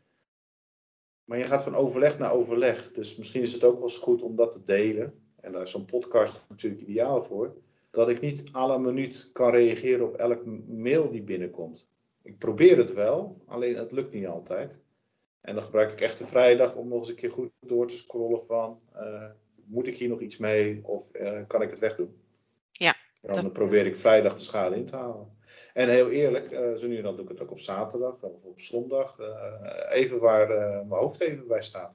Maar 1.24 1.38
je 1.38 1.46
gaat 1.46 1.62
van 1.62 1.74
overleg 1.74 2.18
naar 2.18 2.32
overleg, 2.32 2.92
dus 2.92 3.16
misschien 3.16 3.42
is 3.42 3.52
het 3.52 3.64
ook 3.64 3.74
wel 3.74 3.82
eens 3.82 3.98
goed 3.98 4.22
om 4.22 4.36
dat 4.36 4.52
te 4.52 4.62
delen. 4.62 5.24
En 5.40 5.52
daar 5.52 5.62
is 5.62 5.70
zo'n 5.70 5.84
podcast 5.84 6.46
natuurlijk 6.48 6.82
ideaal 6.82 7.22
voor. 7.22 7.56
Dat 7.90 8.08
ik 8.08 8.20
niet 8.20 8.54
à 8.54 8.66
la 8.66 8.78
minuut 8.78 9.30
kan 9.32 9.50
reageren 9.50 10.06
op 10.06 10.14
elk 10.14 10.44
mail 10.66 11.10
die 11.10 11.22
binnenkomt. 11.22 11.92
Ik 12.24 12.38
probeer 12.38 12.76
het 12.76 12.92
wel, 12.92 13.36
alleen 13.46 13.76
het 13.76 13.92
lukt 13.92 14.12
niet 14.12 14.26
altijd. 14.26 14.78
En 15.40 15.54
dan 15.54 15.64
gebruik 15.64 15.92
ik 15.92 16.00
echt 16.00 16.18
de 16.18 16.26
vrijdag 16.26 16.74
om 16.74 16.88
nog 16.88 16.98
eens 16.98 17.08
een 17.08 17.14
keer 17.14 17.30
goed 17.30 17.50
door 17.60 17.86
te 17.86 17.96
scrollen 17.96 18.42
van, 18.42 18.80
uh, 18.96 19.30
moet 19.64 19.86
ik 19.86 19.96
hier 19.96 20.08
nog 20.08 20.20
iets 20.20 20.38
mee 20.38 20.80
of 20.82 21.14
uh, 21.14 21.40
kan 21.46 21.62
ik 21.62 21.70
het 21.70 21.78
wegdoen? 21.78 22.22
Ja. 22.72 22.96
Dan 23.20 23.40
dat... 23.40 23.52
probeer 23.52 23.86
ik 23.86 23.96
vrijdag 23.96 24.34
de 24.34 24.40
schade 24.40 24.76
in 24.76 24.86
te 24.86 24.96
halen. 24.96 25.36
En 25.72 25.88
heel 25.88 26.10
eerlijk, 26.10 26.50
uh, 26.50 26.74
zo 26.74 26.86
nu 26.86 26.96
en 26.96 27.02
dan 27.02 27.16
doe 27.16 27.24
ik 27.24 27.30
het 27.30 27.40
ook 27.40 27.50
op 27.50 27.58
zaterdag 27.58 28.22
of 28.22 28.44
op 28.44 28.60
zondag. 28.60 29.18
even 29.88 30.20
waar 30.20 30.48
mijn 30.86 31.00
hoofd 31.00 31.20
even 31.20 31.46
bij 31.46 31.62
staat. 31.62 31.94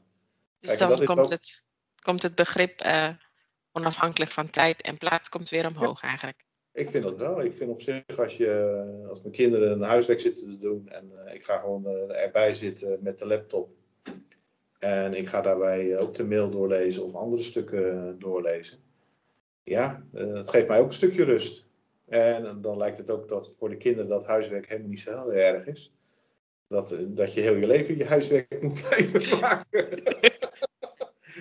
Dus 0.59 0.75
Kijk, 0.75 0.98
dan 0.98 1.05
komt, 1.05 1.19
ook... 1.19 1.29
het, 1.29 1.62
komt 2.01 2.24
het 2.24 2.36
begrip 2.36 2.81
onafhankelijk 3.71 4.31
van 4.31 4.50
tijd 4.50 4.81
en 4.81 4.98
plaats 4.98 5.29
komt 5.29 5.50
weer 5.50 5.67
omhoog 5.67 6.01
ja. 6.01 6.07
eigenlijk. 6.07 6.48
Ik 6.79 6.89
vind 6.89 7.03
dat 7.03 7.17
wel. 7.17 7.41
Ik 7.41 7.53
vind 7.53 7.69
op 7.69 7.81
zich, 7.81 8.03
als, 8.17 8.38
je, 8.38 9.05
als 9.09 9.21
mijn 9.21 9.33
kinderen 9.33 9.71
een 9.71 9.81
huiswerk 9.81 10.19
zitten 10.19 10.48
te 10.48 10.57
doen 10.57 10.88
en 10.89 11.12
uh, 11.25 11.33
ik 11.33 11.43
ga 11.43 11.57
gewoon 11.57 11.83
uh, 11.86 12.24
erbij 12.24 12.53
zitten 12.53 13.00
met 13.03 13.19
de 13.19 13.27
laptop 13.27 13.69
en 14.77 15.13
ik 15.13 15.27
ga 15.27 15.41
daarbij 15.41 15.98
ook 15.98 16.15
de 16.15 16.25
mail 16.25 16.50
doorlezen 16.50 17.03
of 17.03 17.15
andere 17.15 17.41
stukken 17.41 18.15
doorlezen. 18.19 18.77
Ja, 19.63 20.03
uh, 20.13 20.33
het 20.33 20.50
geeft 20.50 20.67
mij 20.67 20.79
ook 20.79 20.88
een 20.88 20.93
stukje 20.93 21.24
rust. 21.24 21.67
En 22.05 22.62
dan 22.62 22.77
lijkt 22.77 22.98
het 22.98 23.09
ook 23.09 23.29
dat 23.29 23.55
voor 23.55 23.69
de 23.69 23.77
kinderen 23.77 24.09
dat 24.09 24.25
huiswerk 24.25 24.67
helemaal 24.67 24.89
niet 24.89 25.00
zo 25.00 25.12
heel 25.12 25.33
erg 25.33 25.65
is. 25.65 25.93
Dat, 26.67 26.98
dat 27.07 27.33
je 27.33 27.41
heel 27.41 27.55
je 27.55 27.67
leven 27.67 27.98
je 27.98 28.05
huiswerk 28.05 28.62
moet 28.62 28.81
blijven 28.81 29.39
maken. 29.39 30.03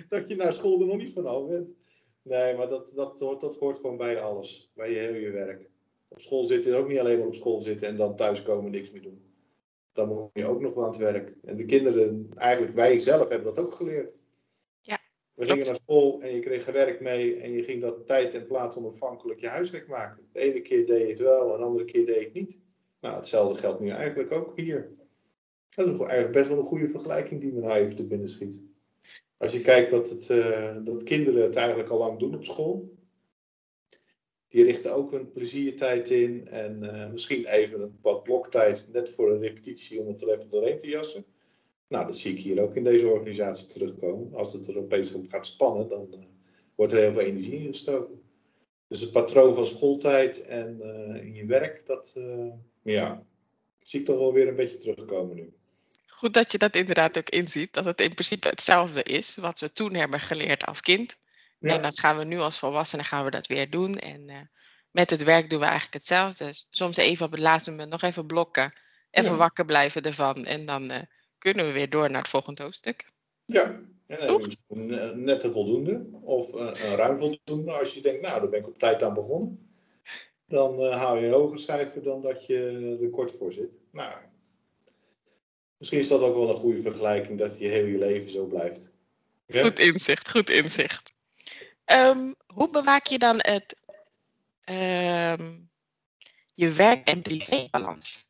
dat 0.09 0.27
je 0.27 0.35
naar 0.35 0.53
school 0.53 0.81
er 0.81 0.87
nog 0.87 0.97
niet 0.97 1.13
van 1.13 1.25
af 1.25 1.47
bent. 1.47 1.75
Nee, 2.21 2.55
maar 2.55 2.69
dat, 2.69 2.91
dat, 2.95 3.19
hoort, 3.19 3.41
dat 3.41 3.57
hoort 3.57 3.77
gewoon 3.77 3.97
bij 3.97 4.21
alles. 4.21 4.71
Bij 4.75 4.91
je 4.91 4.97
heel 4.97 5.13
je 5.13 5.31
werk. 5.31 5.69
Op 6.07 6.19
school 6.19 6.43
zitten 6.43 6.77
ook 6.77 6.87
niet 6.87 6.99
alleen 6.99 7.17
maar 7.17 7.27
op 7.27 7.35
school 7.35 7.61
zitten 7.61 7.87
en 7.87 7.95
dan 7.95 8.15
thuiskomen 8.15 8.71
niks 8.71 8.91
meer 8.91 9.01
doen. 9.01 9.21
Dan 9.91 10.07
moet 10.07 10.29
je 10.33 10.45
ook 10.45 10.61
nog 10.61 10.73
wel 10.73 10.83
aan 10.83 10.89
het 10.89 10.99
werk. 10.99 11.35
En 11.43 11.55
de 11.55 11.65
kinderen, 11.65 12.29
eigenlijk 12.33 12.73
wij 12.73 12.99
zelf 12.99 13.29
hebben 13.29 13.55
dat 13.55 13.65
ook 13.65 13.73
geleerd. 13.73 14.13
Ja, 14.81 14.99
We 15.33 15.45
gingen 15.45 15.65
naar 15.65 15.75
school 15.75 16.21
en 16.21 16.35
je 16.35 16.39
kreeg 16.39 16.65
werk 16.65 16.99
mee 16.99 17.35
en 17.35 17.51
je 17.51 17.63
ging 17.63 17.81
dat 17.81 18.07
tijd 18.07 18.33
en 18.33 18.45
plaats 18.45 18.77
onafhankelijk 18.77 19.39
je 19.39 19.47
huiswerk 19.47 19.87
maken. 19.87 20.27
De 20.31 20.39
ene 20.39 20.61
keer 20.61 20.85
deed 20.85 21.01
je 21.01 21.07
het 21.07 21.19
wel, 21.19 21.53
en 21.53 21.59
de 21.59 21.65
andere 21.65 21.85
keer 21.85 22.05
deed 22.05 22.15
je 22.15 22.23
het 22.23 22.33
niet. 22.33 22.59
Nou, 23.01 23.15
hetzelfde 23.15 23.59
geldt 23.59 23.79
nu 23.79 23.89
eigenlijk 23.89 24.31
ook 24.31 24.51
hier. 24.55 24.91
Dat 25.69 25.87
is 25.87 25.99
eigenlijk 25.99 26.31
best 26.31 26.49
wel 26.49 26.57
een 26.57 26.63
goede 26.63 26.87
vergelijking 26.87 27.41
die 27.41 27.53
me 27.53 27.59
nou 27.59 27.73
even 27.73 27.95
te 27.95 28.07
binnen 28.07 28.27
schiet. 28.27 28.61
Als 29.39 29.51
je 29.51 29.61
kijkt 29.61 29.91
dat, 29.91 30.09
het, 30.09 30.29
uh, 30.29 30.75
dat 30.83 31.03
kinderen 31.03 31.41
het 31.41 31.55
eigenlijk 31.55 31.89
al 31.89 31.97
lang 31.97 32.19
doen 32.19 32.35
op 32.35 32.43
school. 32.43 32.97
Die 34.47 34.63
richten 34.63 34.95
ook 34.95 35.11
hun 35.11 35.31
pleziertijd 35.31 36.09
in. 36.09 36.47
En 36.47 36.83
uh, 36.83 37.09
misschien 37.09 37.45
even 37.45 37.81
een 37.81 37.97
wat 38.01 38.23
bloktijd 38.23 38.89
net 38.91 39.09
voor 39.09 39.31
een 39.31 39.41
repetitie 39.41 39.99
om 39.99 40.07
het 40.07 40.21
er 40.21 40.29
even 40.29 40.49
doorheen 40.49 40.77
te 40.77 40.87
jassen. 40.87 41.25
Nou, 41.87 42.05
dat 42.05 42.17
zie 42.17 42.33
ik 42.33 42.39
hier 42.39 42.61
ook 42.61 42.75
in 42.75 42.83
deze 42.83 43.07
organisatie 43.07 43.67
terugkomen. 43.67 44.33
Als 44.33 44.53
het 44.53 44.67
er 44.67 44.77
opeens 44.77 45.11
op 45.11 45.29
gaat 45.29 45.45
spannen, 45.45 45.87
dan 45.87 46.07
uh, 46.11 46.19
wordt 46.75 46.93
er 46.93 46.99
heel 46.99 47.13
veel 47.13 47.21
energie 47.21 47.59
in 47.59 47.65
gestoken. 47.65 48.21
Dus 48.87 48.99
het 48.99 49.11
patroon 49.11 49.53
van 49.53 49.65
schooltijd 49.65 50.41
en 50.41 50.81
in 51.21 51.35
je 51.35 51.45
werk, 51.45 51.85
dat 51.85 52.19
ja, 52.81 53.25
zie 53.77 53.99
ik 53.99 54.05
toch 54.05 54.17
wel 54.17 54.33
weer 54.33 54.47
een 54.47 54.55
beetje 54.55 54.77
terugkomen 54.77 55.35
nu 55.35 55.53
goed 56.19 56.33
dat 56.33 56.51
je 56.51 56.57
dat 56.57 56.75
inderdaad 56.75 57.17
ook 57.17 57.29
inziet. 57.29 57.73
Dat 57.73 57.85
het 57.85 58.01
in 58.01 58.13
principe 58.13 58.47
hetzelfde 58.47 59.03
is 59.03 59.35
wat 59.35 59.59
we 59.59 59.71
toen 59.71 59.93
hebben 59.93 60.19
geleerd 60.19 60.65
als 60.65 60.81
kind. 60.81 61.17
Ja. 61.59 61.75
En 61.75 61.81
dat 61.81 61.99
gaan 61.99 62.17
we 62.17 62.23
nu 62.23 62.39
als 62.39 62.59
volwassenen 62.59 63.05
gaan 63.05 63.25
we 63.25 63.31
dat 63.31 63.47
weer 63.47 63.69
doen. 63.69 63.95
En 63.95 64.29
uh, 64.29 64.37
met 64.91 65.09
het 65.09 65.23
werk 65.23 65.49
doen 65.49 65.59
we 65.59 65.65
eigenlijk 65.65 65.93
hetzelfde. 65.93 66.49
Soms 66.69 66.97
even 66.97 67.25
op 67.25 67.31
het 67.31 67.39
laatste 67.39 67.69
moment 67.69 67.89
nog 67.89 68.01
even 68.01 68.25
blokken. 68.25 68.73
Even 69.11 69.31
ja. 69.31 69.37
wakker 69.37 69.65
blijven 69.65 70.01
ervan. 70.01 70.45
En 70.45 70.65
dan 70.65 70.91
uh, 70.91 70.97
kunnen 71.37 71.65
we 71.65 71.71
weer 71.71 71.89
door 71.89 72.09
naar 72.09 72.21
het 72.21 72.29
volgende 72.29 72.63
hoofdstuk. 72.63 73.11
Ja, 73.45 73.79
en 74.07 74.27
dan 74.27 74.55
je 74.67 75.11
net 75.15 75.43
een 75.43 75.51
voldoende. 75.51 76.07
Of 76.21 76.53
uh, 76.53 76.61
een 76.61 76.95
ruim 76.95 77.17
voldoende. 77.17 77.71
Als 77.71 77.93
je 77.93 78.01
denkt, 78.01 78.21
nou, 78.21 78.39
daar 78.39 78.49
ben 78.49 78.59
ik 78.59 78.67
op 78.67 78.77
tijd 78.77 79.03
aan 79.03 79.13
begonnen. 79.13 79.67
Dan 80.47 80.91
haal 80.91 81.17
je 81.17 81.25
een 81.25 81.33
hoger 81.33 81.59
cijfer 81.59 82.03
dan 82.03 82.21
dat 82.21 82.45
je 82.45 82.97
er 83.01 83.09
kort 83.09 83.31
voor 83.31 83.53
zit. 83.53 83.77
Nou, 83.91 84.13
Misschien 85.79 85.99
is 85.99 86.07
dat 86.07 86.21
ook 86.21 86.35
wel 86.35 86.49
een 86.49 86.55
goede 86.55 86.81
vergelijking 86.81 87.37
dat 87.37 87.59
je 87.59 87.67
heel 87.67 87.85
je 87.85 87.97
leven 87.97 88.29
zo 88.29 88.45
blijft. 88.45 88.89
Goed 89.47 89.79
inzicht, 89.79 90.29
goed 90.29 90.49
inzicht. 90.49 91.13
Um, 91.85 92.35
hoe 92.53 92.69
bewaak 92.69 93.07
je 93.07 93.19
dan 93.19 93.35
het, 93.37 93.75
um, 94.65 95.69
je 96.53 96.71
werk- 96.71 97.07
en 97.07 97.21
privébalans? 97.21 98.27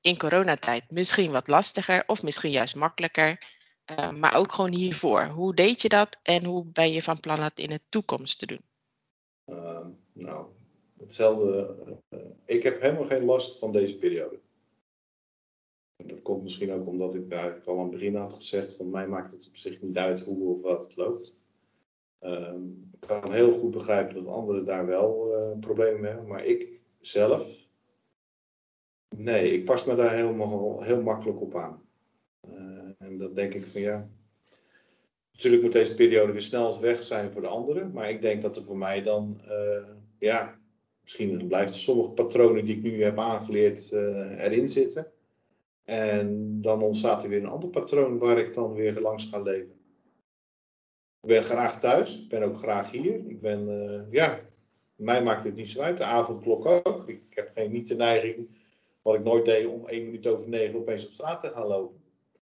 In 0.00 0.18
coronatijd 0.18 0.90
misschien 0.90 1.30
wat 1.30 1.48
lastiger 1.48 2.02
of 2.06 2.22
misschien 2.22 2.50
juist 2.50 2.74
makkelijker. 2.74 3.58
Uh, 3.98 4.10
maar 4.10 4.34
ook 4.34 4.52
gewoon 4.52 4.72
hiervoor. 4.72 5.24
Hoe 5.24 5.54
deed 5.54 5.82
je 5.82 5.88
dat 5.88 6.18
en 6.22 6.44
hoe 6.44 6.64
ben 6.64 6.92
je 6.92 7.02
van 7.02 7.20
plan 7.20 7.40
het 7.40 7.58
in 7.58 7.68
de 7.68 7.80
toekomst 7.88 8.38
te 8.38 8.46
doen? 8.46 8.62
Uh, 9.46 9.86
nou, 10.12 10.46
hetzelfde. 10.98 11.76
Uh, 12.10 12.20
ik 12.44 12.62
heb 12.62 12.80
helemaal 12.80 13.04
geen 13.04 13.24
last 13.24 13.58
van 13.58 13.72
deze 13.72 13.98
periode. 13.98 14.38
Dat 16.06 16.22
komt 16.22 16.42
misschien 16.42 16.72
ook 16.72 16.86
omdat 16.86 17.14
ik 17.14 17.30
eigenlijk 17.30 17.66
al 17.66 17.76
aan 17.76 17.82
het 17.82 17.90
begin 17.90 18.14
had 18.14 18.32
gezegd, 18.32 18.76
van 18.76 18.90
mij 18.90 19.08
maakt 19.08 19.32
het 19.32 19.46
op 19.48 19.56
zich 19.56 19.82
niet 19.82 19.98
uit 19.98 20.20
hoe 20.20 20.48
of 20.48 20.62
wat 20.62 20.84
het 20.84 20.96
loopt. 20.96 21.34
Um, 22.20 22.90
ik 22.92 23.08
kan 23.08 23.32
heel 23.32 23.52
goed 23.52 23.70
begrijpen 23.70 24.14
dat 24.14 24.26
anderen 24.26 24.64
daar 24.64 24.86
wel 24.86 25.32
uh, 25.32 25.58
problemen 25.58 26.00
mee 26.00 26.10
hebben, 26.10 26.28
maar 26.28 26.44
ik 26.44 26.80
zelf, 27.00 27.68
nee, 29.16 29.52
ik 29.52 29.64
pas 29.64 29.84
me 29.84 29.94
daar 29.94 30.14
helemaal, 30.14 30.82
heel 30.82 31.02
makkelijk 31.02 31.40
op 31.40 31.54
aan. 31.54 31.82
Uh, 32.48 32.90
en 32.98 33.18
dat 33.18 33.34
denk 33.34 33.54
ik 33.54 33.64
van 33.64 33.80
ja. 33.80 34.08
Natuurlijk 35.32 35.62
moet 35.62 35.72
deze 35.72 35.94
periode 35.94 36.32
weer 36.32 36.42
snel 36.42 36.80
weg 36.80 37.02
zijn 37.02 37.30
voor 37.30 37.40
de 37.40 37.46
anderen, 37.46 37.92
maar 37.92 38.10
ik 38.10 38.22
denk 38.22 38.42
dat 38.42 38.56
er 38.56 38.62
voor 38.62 38.78
mij 38.78 39.02
dan, 39.02 39.40
uh, 39.48 39.88
ja, 40.18 40.58
misschien 41.00 41.46
blijft 41.46 41.74
sommige 41.74 42.10
patronen 42.10 42.64
die 42.64 42.76
ik 42.76 42.82
nu 42.82 43.02
heb 43.02 43.18
aangeleerd 43.18 43.92
erin 43.92 44.68
zitten. 44.68 45.12
En 45.90 46.60
dan 46.60 46.82
ontstaat 46.82 47.22
er 47.22 47.28
weer 47.28 47.38
een 47.38 47.46
ander 47.46 47.68
patroon 47.68 48.18
waar 48.18 48.38
ik 48.38 48.54
dan 48.54 48.74
weer 48.74 49.00
langs 49.00 49.24
ga 49.24 49.40
leven. 49.40 49.72
Ik 51.20 51.28
ben 51.28 51.44
graag 51.44 51.80
thuis, 51.80 52.22
ik 52.22 52.28
ben 52.28 52.42
ook 52.42 52.58
graag 52.58 52.90
hier. 52.90 53.14
Ik 53.14 53.40
ben, 53.40 53.68
uh, 53.68 54.12
ja, 54.12 54.40
mij 54.94 55.22
maakt 55.22 55.44
het 55.44 55.54
niet 55.54 55.68
zo 55.70 55.80
uit. 55.80 55.96
De 55.96 56.04
avondklok 56.04 56.66
ook. 56.66 57.08
Ik 57.08 57.26
heb 57.30 57.50
geen, 57.54 57.70
niet 57.70 57.88
de 57.88 57.94
neiging, 57.94 58.48
wat 59.02 59.14
ik 59.14 59.24
nooit 59.24 59.44
deed, 59.44 59.66
om 59.66 59.86
één 59.86 60.04
minuut 60.04 60.26
over 60.26 60.48
negen 60.48 60.78
opeens 60.78 61.06
op 61.06 61.12
straat 61.12 61.40
te 61.40 61.50
gaan 61.50 61.66
lopen. 61.66 62.00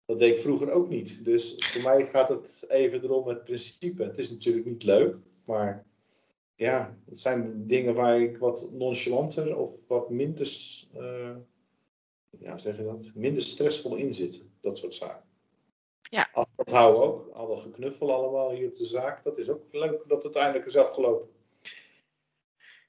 Dat 0.05 0.19
deed 0.19 0.31
ik 0.31 0.39
vroeger 0.39 0.71
ook 0.71 0.89
niet. 0.89 1.25
Dus 1.25 1.69
voor 1.71 1.81
mij 1.81 2.05
gaat 2.05 2.29
het 2.29 2.65
even 2.67 3.03
erom 3.03 3.27
het 3.27 3.43
principe. 3.43 4.03
Het 4.03 4.17
is 4.17 4.31
natuurlijk 4.31 4.65
niet 4.65 4.83
leuk, 4.83 5.15
maar 5.45 5.85
ja, 6.55 6.97
het 7.09 7.19
zijn 7.19 7.63
dingen 7.63 7.93
waar 7.93 8.21
ik 8.21 8.37
wat 8.37 8.69
nonchalanter 8.73 9.57
of 9.57 9.87
wat 9.87 10.09
minder 10.09 10.47
uh, 10.97 11.35
ja, 12.29 12.57
zeg 12.57 12.77
je 12.77 12.83
dat, 12.83 13.11
minder 13.15 13.43
stressvol 13.43 13.95
in 13.95 14.13
zitten. 14.13 14.53
Dat 14.61 14.77
soort 14.77 14.95
zaken. 14.95 15.27
Ja. 16.01 16.29
Dat 16.55 16.71
houden 16.71 17.01
we 17.01 17.07
ook. 17.07 17.29
Al 17.33 17.47
dat 17.47 17.59
geknuffel 17.59 18.13
allemaal 18.13 18.51
hier 18.51 18.67
op 18.67 18.75
de 18.75 18.85
zaak. 18.85 19.23
Dat 19.23 19.37
is 19.37 19.49
ook 19.49 19.63
leuk 19.71 19.91
dat 19.91 20.09
het 20.09 20.23
uiteindelijk 20.23 20.65
is 20.65 20.77
afgelopen. 20.77 21.29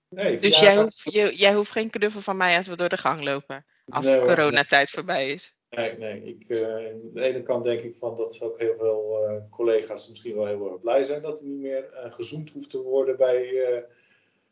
Nee, 0.08 0.38
dus 0.38 0.60
jij 0.60 0.76
hoeft, 0.76 1.00
je, 1.04 1.36
jij 1.36 1.54
hoeft 1.54 1.70
geen 1.70 1.90
knuffel 1.90 2.20
van 2.20 2.36
mij 2.36 2.56
als 2.56 2.66
we 2.66 2.76
door 2.76 2.88
de 2.88 2.96
gang 2.96 3.22
lopen. 3.22 3.64
Als 3.88 4.06
nee, 4.06 4.20
de 4.20 4.26
coronatijd 4.26 4.90
voorbij 4.90 5.28
is. 5.28 5.56
Nee, 5.70 5.96
nee. 5.98 6.22
Ik, 6.22 6.48
uh, 6.48 6.76
aan 6.76 7.10
de 7.12 7.22
ene 7.22 7.42
kant 7.42 7.64
denk 7.64 7.80
ik 7.80 7.94
van 7.94 8.14
dat 8.14 8.42
ook 8.42 8.60
heel 8.60 8.74
veel 8.74 9.28
uh, 9.28 9.50
collega's 9.50 10.08
misschien 10.08 10.34
wel 10.34 10.46
heel 10.46 10.70
erg 10.70 10.80
blij 10.80 11.04
zijn 11.04 11.22
dat 11.22 11.38
er 11.38 11.46
niet 11.46 11.58
meer 11.58 11.90
uh, 11.92 12.12
gezoend 12.12 12.50
hoeft 12.50 12.70
te 12.70 12.82
worden 12.82 13.16
bij 13.16 13.84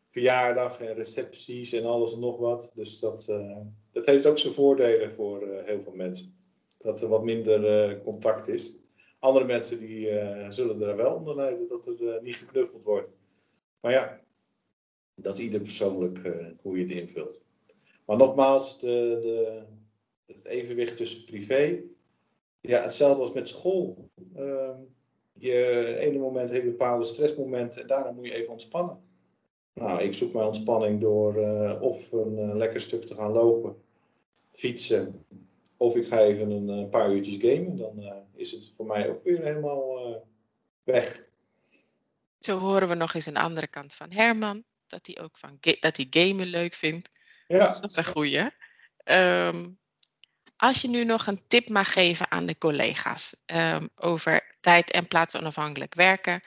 verjaardag 0.08 0.80
en 0.80 0.94
recepties 0.94 1.72
en 1.72 1.84
alles 1.84 2.14
en 2.14 2.20
nog 2.20 2.38
wat. 2.38 2.72
Dus 2.74 2.98
dat, 2.98 3.26
uh, 3.30 3.56
dat 3.92 4.06
heeft 4.06 4.26
ook 4.26 4.38
zijn 4.38 4.52
voordelen 4.52 5.10
voor 5.10 5.42
uh, 5.42 5.62
heel 5.64 5.80
veel 5.80 5.92
mensen. 5.92 6.36
Dat 6.78 7.00
er 7.00 7.08
wat 7.08 7.24
minder 7.24 7.90
uh, 7.90 8.02
contact 8.02 8.48
is. 8.48 8.80
Andere 9.18 9.44
mensen 9.44 9.78
die 9.78 10.06
zullen 10.48 10.82
er 10.82 10.96
wel 10.96 11.14
onder 11.14 11.34
lijden 11.34 11.68
dat 11.68 11.86
er 11.86 12.22
niet 12.22 12.36
geknuffeld 12.36 12.84
wordt. 12.84 13.08
Maar 13.80 13.92
ja, 13.92 14.20
dat 15.14 15.38
is 15.38 15.44
ieder 15.44 15.60
persoonlijk 15.60 16.18
hoe 16.62 16.76
je 16.76 16.82
het 16.82 16.92
invult. 16.92 17.42
Maar 18.06 18.16
nogmaals, 18.16 18.80
de, 18.80 19.18
de, 19.22 19.62
het 20.26 20.44
evenwicht 20.44 20.96
tussen 20.96 21.24
privé. 21.24 21.82
Ja, 22.60 22.82
hetzelfde 22.82 23.22
als 23.22 23.32
met 23.32 23.48
school. 23.48 24.10
Ehm, 24.34 24.80
je 25.32 25.96
ene 25.98 26.18
moment 26.18 26.50
heeft 26.50 26.64
bepaalde 26.64 27.04
stressmomenten 27.04 27.80
en 27.80 27.86
daarna 27.86 28.10
moet 28.10 28.26
je 28.26 28.34
even 28.34 28.52
ontspannen. 28.52 29.00
Nou, 29.78 30.02
ik 30.02 30.14
zoek 30.14 30.32
mijn 30.32 30.46
ontspanning 30.46 31.00
door 31.00 31.36
uh, 31.36 31.82
of 31.82 32.12
een 32.12 32.38
uh, 32.38 32.54
lekker 32.54 32.80
stuk 32.80 33.04
te 33.04 33.14
gaan 33.14 33.32
lopen, 33.32 33.82
fietsen, 34.32 35.24
of 35.76 35.96
ik 35.96 36.06
ga 36.06 36.18
even 36.18 36.50
een 36.50 36.84
uh, 36.84 36.88
paar 36.90 37.12
uurtjes 37.12 37.36
gamen. 37.40 37.76
Dan 37.76 38.24
is 38.34 38.52
het 38.52 38.72
voor 38.76 38.86
mij 38.86 39.08
ook 39.08 39.22
weer 39.22 39.42
helemaal 39.42 40.26
weg. 40.84 41.26
Zo 42.40 42.58
horen 42.58 42.88
we 42.88 42.94
nog 42.94 43.14
eens 43.14 43.26
een 43.26 43.36
andere 43.36 43.66
kant 43.66 43.94
van 43.94 44.12
Herman, 44.12 44.64
dat 44.86 45.06
hij 45.06 45.18
ook 45.22 45.38
van 45.38 45.58
dat 45.60 45.96
hij 45.96 46.06
gamen 46.10 46.46
leuk 46.46 46.74
vindt. 46.74 47.10
Ja. 47.46 47.68
Dus 47.68 47.80
dat 47.80 47.90
is 47.90 47.96
een 47.96 48.04
goeie. 48.04 48.50
Um, 49.04 49.78
Als 50.56 50.82
je 50.82 50.88
nu 50.88 51.04
nog 51.04 51.26
een 51.26 51.42
tip 51.48 51.68
mag 51.68 51.92
geven 51.92 52.30
aan 52.30 52.46
de 52.46 52.58
collega's 52.58 53.36
ehm, 53.46 53.86
over 53.96 54.56
tijd- 54.60 54.90
en 54.90 55.08
plaatsonafhankelijk 55.08 55.94
werken 55.94 56.42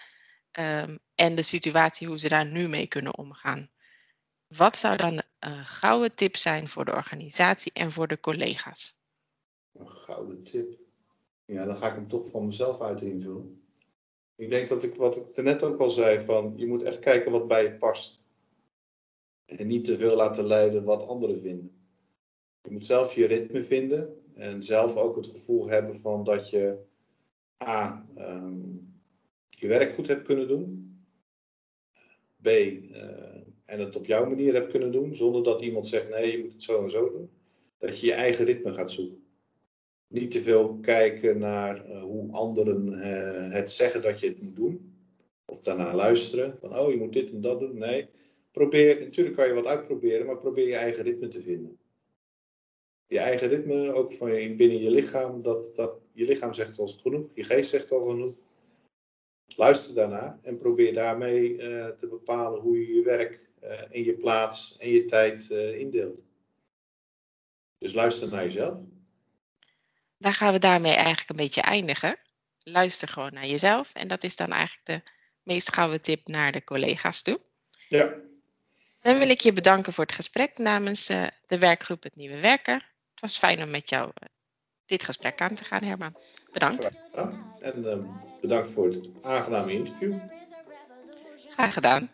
ehm, 0.51 0.97
en 1.15 1.35
de 1.35 1.43
situatie 1.43 2.07
hoe 2.07 2.19
ze 2.19 2.29
daar 2.29 2.45
nu 2.45 2.67
mee 2.67 2.87
kunnen 2.87 3.17
omgaan. 3.17 3.69
Wat 4.47 4.77
zou 4.77 4.97
dan 4.97 5.21
een 5.39 5.65
gouden 5.65 6.15
tip 6.15 6.35
zijn 6.35 6.67
voor 6.67 6.85
de 6.85 6.93
organisatie 6.93 7.71
en 7.73 7.91
voor 7.91 8.07
de 8.07 8.19
collega's? 8.19 9.03
Een 9.73 9.89
gouden 9.89 10.43
tip. 10.43 10.79
Ja, 11.45 11.65
dan 11.65 11.75
ga 11.75 11.87
ik 11.87 11.95
hem 11.95 12.07
toch 12.07 12.29
van 12.29 12.45
mezelf 12.45 12.81
uit 12.81 13.01
invullen. 13.01 13.63
Ik 14.35 14.49
denk 14.49 14.67
dat 14.67 14.83
ik, 14.83 14.95
wat 14.95 15.15
ik 15.15 15.43
net 15.43 15.63
ook 15.63 15.79
al 15.79 15.89
zei, 15.89 16.19
van 16.19 16.53
je 16.55 16.67
moet 16.67 16.83
echt 16.83 16.99
kijken 16.99 17.31
wat 17.31 17.47
bij 17.47 17.63
je 17.63 17.77
past. 17.77 18.23
En 19.45 19.67
niet 19.67 19.85
te 19.85 19.97
veel 19.97 20.15
laten 20.15 20.45
leiden 20.45 20.83
wat 20.83 21.07
anderen 21.07 21.39
vinden. 21.39 21.85
Je 22.61 22.71
moet 22.71 22.85
zelf 22.85 23.15
je 23.15 23.25
ritme 23.25 23.61
vinden 23.61 24.21
en 24.35 24.63
zelf 24.63 24.95
ook 24.95 25.15
het 25.15 25.27
gevoel 25.27 25.67
hebben 25.67 25.97
van 25.97 26.23
dat 26.23 26.49
je 26.49 26.77
A, 27.63 28.05
ehm, 28.15 28.77
je 29.61 29.67
werk 29.67 29.93
goed 29.93 30.07
hebt 30.07 30.23
kunnen 30.23 30.47
doen. 30.47 30.95
B, 32.41 32.47
uh, 32.47 33.01
en 33.65 33.79
het 33.79 33.95
op 33.95 34.05
jouw 34.05 34.25
manier 34.25 34.53
hebt 34.53 34.71
kunnen 34.71 34.91
doen, 34.91 35.15
zonder 35.15 35.43
dat 35.43 35.61
iemand 35.61 35.87
zegt 35.87 36.09
nee, 36.09 36.31
je 36.31 36.43
moet 36.43 36.53
het 36.53 36.63
zo 36.63 36.83
en 36.83 36.89
zo 36.89 37.09
doen. 37.09 37.29
Dat 37.77 37.99
je 37.99 38.05
je 38.05 38.13
eigen 38.13 38.45
ritme 38.45 38.73
gaat 38.73 38.91
zoeken. 38.91 39.23
Niet 40.07 40.31
te 40.31 40.39
veel 40.39 40.77
kijken 40.79 41.37
naar 41.37 41.89
uh, 41.89 42.01
hoe 42.01 42.31
anderen 42.31 42.87
uh, 42.87 43.53
het 43.53 43.71
zeggen 43.71 44.01
dat 44.01 44.19
je 44.19 44.27
het 44.27 44.41
moet 44.41 44.55
doen. 44.55 44.95
Of 45.45 45.61
daarna 45.61 45.95
luisteren. 45.95 46.57
Van 46.61 46.77
oh, 46.77 46.91
je 46.91 46.97
moet 46.97 47.13
dit 47.13 47.31
en 47.31 47.41
dat 47.41 47.59
doen. 47.59 47.77
Nee, 47.77 48.07
probeer, 48.51 48.99
natuurlijk 48.99 49.35
kan 49.35 49.47
je 49.47 49.53
wat 49.53 49.65
uitproberen, 49.65 50.25
maar 50.25 50.37
probeer 50.37 50.67
je 50.67 50.75
eigen 50.75 51.03
ritme 51.03 51.27
te 51.27 51.41
vinden. 51.41 51.77
Je 53.07 53.19
eigen 53.19 53.47
ritme, 53.47 53.93
ook 53.93 54.13
van 54.13 54.33
je, 54.33 54.55
binnen 54.55 54.81
je 54.81 54.91
lichaam, 54.91 55.41
dat, 55.41 55.73
dat, 55.75 56.09
je 56.13 56.25
lichaam 56.25 56.53
zegt 56.53 56.79
al 56.79 56.87
genoeg, 56.87 57.31
je 57.33 57.43
geest 57.43 57.69
zegt 57.69 57.91
al 57.91 58.05
genoeg. 58.05 58.35
Luister 59.55 59.95
daarna 59.95 60.39
en 60.43 60.57
probeer 60.57 60.93
daarmee 60.93 61.51
uh, 61.51 61.87
te 61.87 62.07
bepalen 62.07 62.59
hoe 62.59 62.79
je 62.79 62.93
je 62.95 63.03
werk 63.03 63.49
en 63.91 64.03
je 64.03 64.13
plaats 64.13 64.77
en 64.77 64.89
je 64.89 65.05
tijd 65.05 65.49
uh, 65.51 65.79
indeelt. 65.79 66.23
Dus 67.77 67.93
luister 67.93 68.29
naar 68.29 68.43
jezelf. 68.43 68.79
Dan 70.17 70.33
gaan 70.33 70.53
we 70.53 70.59
daarmee 70.59 70.93
eigenlijk 70.93 71.29
een 71.29 71.35
beetje 71.35 71.61
eindigen. 71.61 72.19
Luister 72.63 73.07
gewoon 73.07 73.33
naar 73.33 73.45
jezelf. 73.45 73.91
En 73.93 74.07
dat 74.07 74.23
is 74.23 74.35
dan 74.35 74.51
eigenlijk 74.51 74.85
de 74.85 75.11
meest 75.43 75.73
gouden 75.73 76.01
tip 76.01 76.27
naar 76.27 76.51
de 76.51 76.63
collega's 76.63 77.21
toe. 77.21 77.39
Ja. 77.87 78.13
Dan 79.01 79.17
wil 79.17 79.29
ik 79.29 79.39
je 79.39 79.53
bedanken 79.53 79.93
voor 79.93 80.03
het 80.03 80.15
gesprek 80.15 80.57
namens 80.57 81.05
de 81.45 81.57
werkgroep 81.59 82.03
Het 82.03 82.15
Nieuwe 82.15 82.39
Werken. 82.39 82.73
Het 83.11 83.19
was 83.21 83.37
fijn 83.37 83.63
om 83.63 83.69
met 83.69 83.89
jou 83.89 84.11
dit 84.85 85.03
gesprek 85.03 85.41
aan 85.41 85.55
te 85.55 85.63
gaan, 85.63 85.83
Herman. 85.83 86.15
Bedankt. 86.51 86.91
Ja, 87.13 87.55
en 87.59 87.81
bedankt 88.41 88.69
voor 88.69 88.85
het 88.85 89.09
aangename 89.21 89.73
interview. 89.73 90.13
Graag 91.49 91.73
gedaan. 91.73 92.09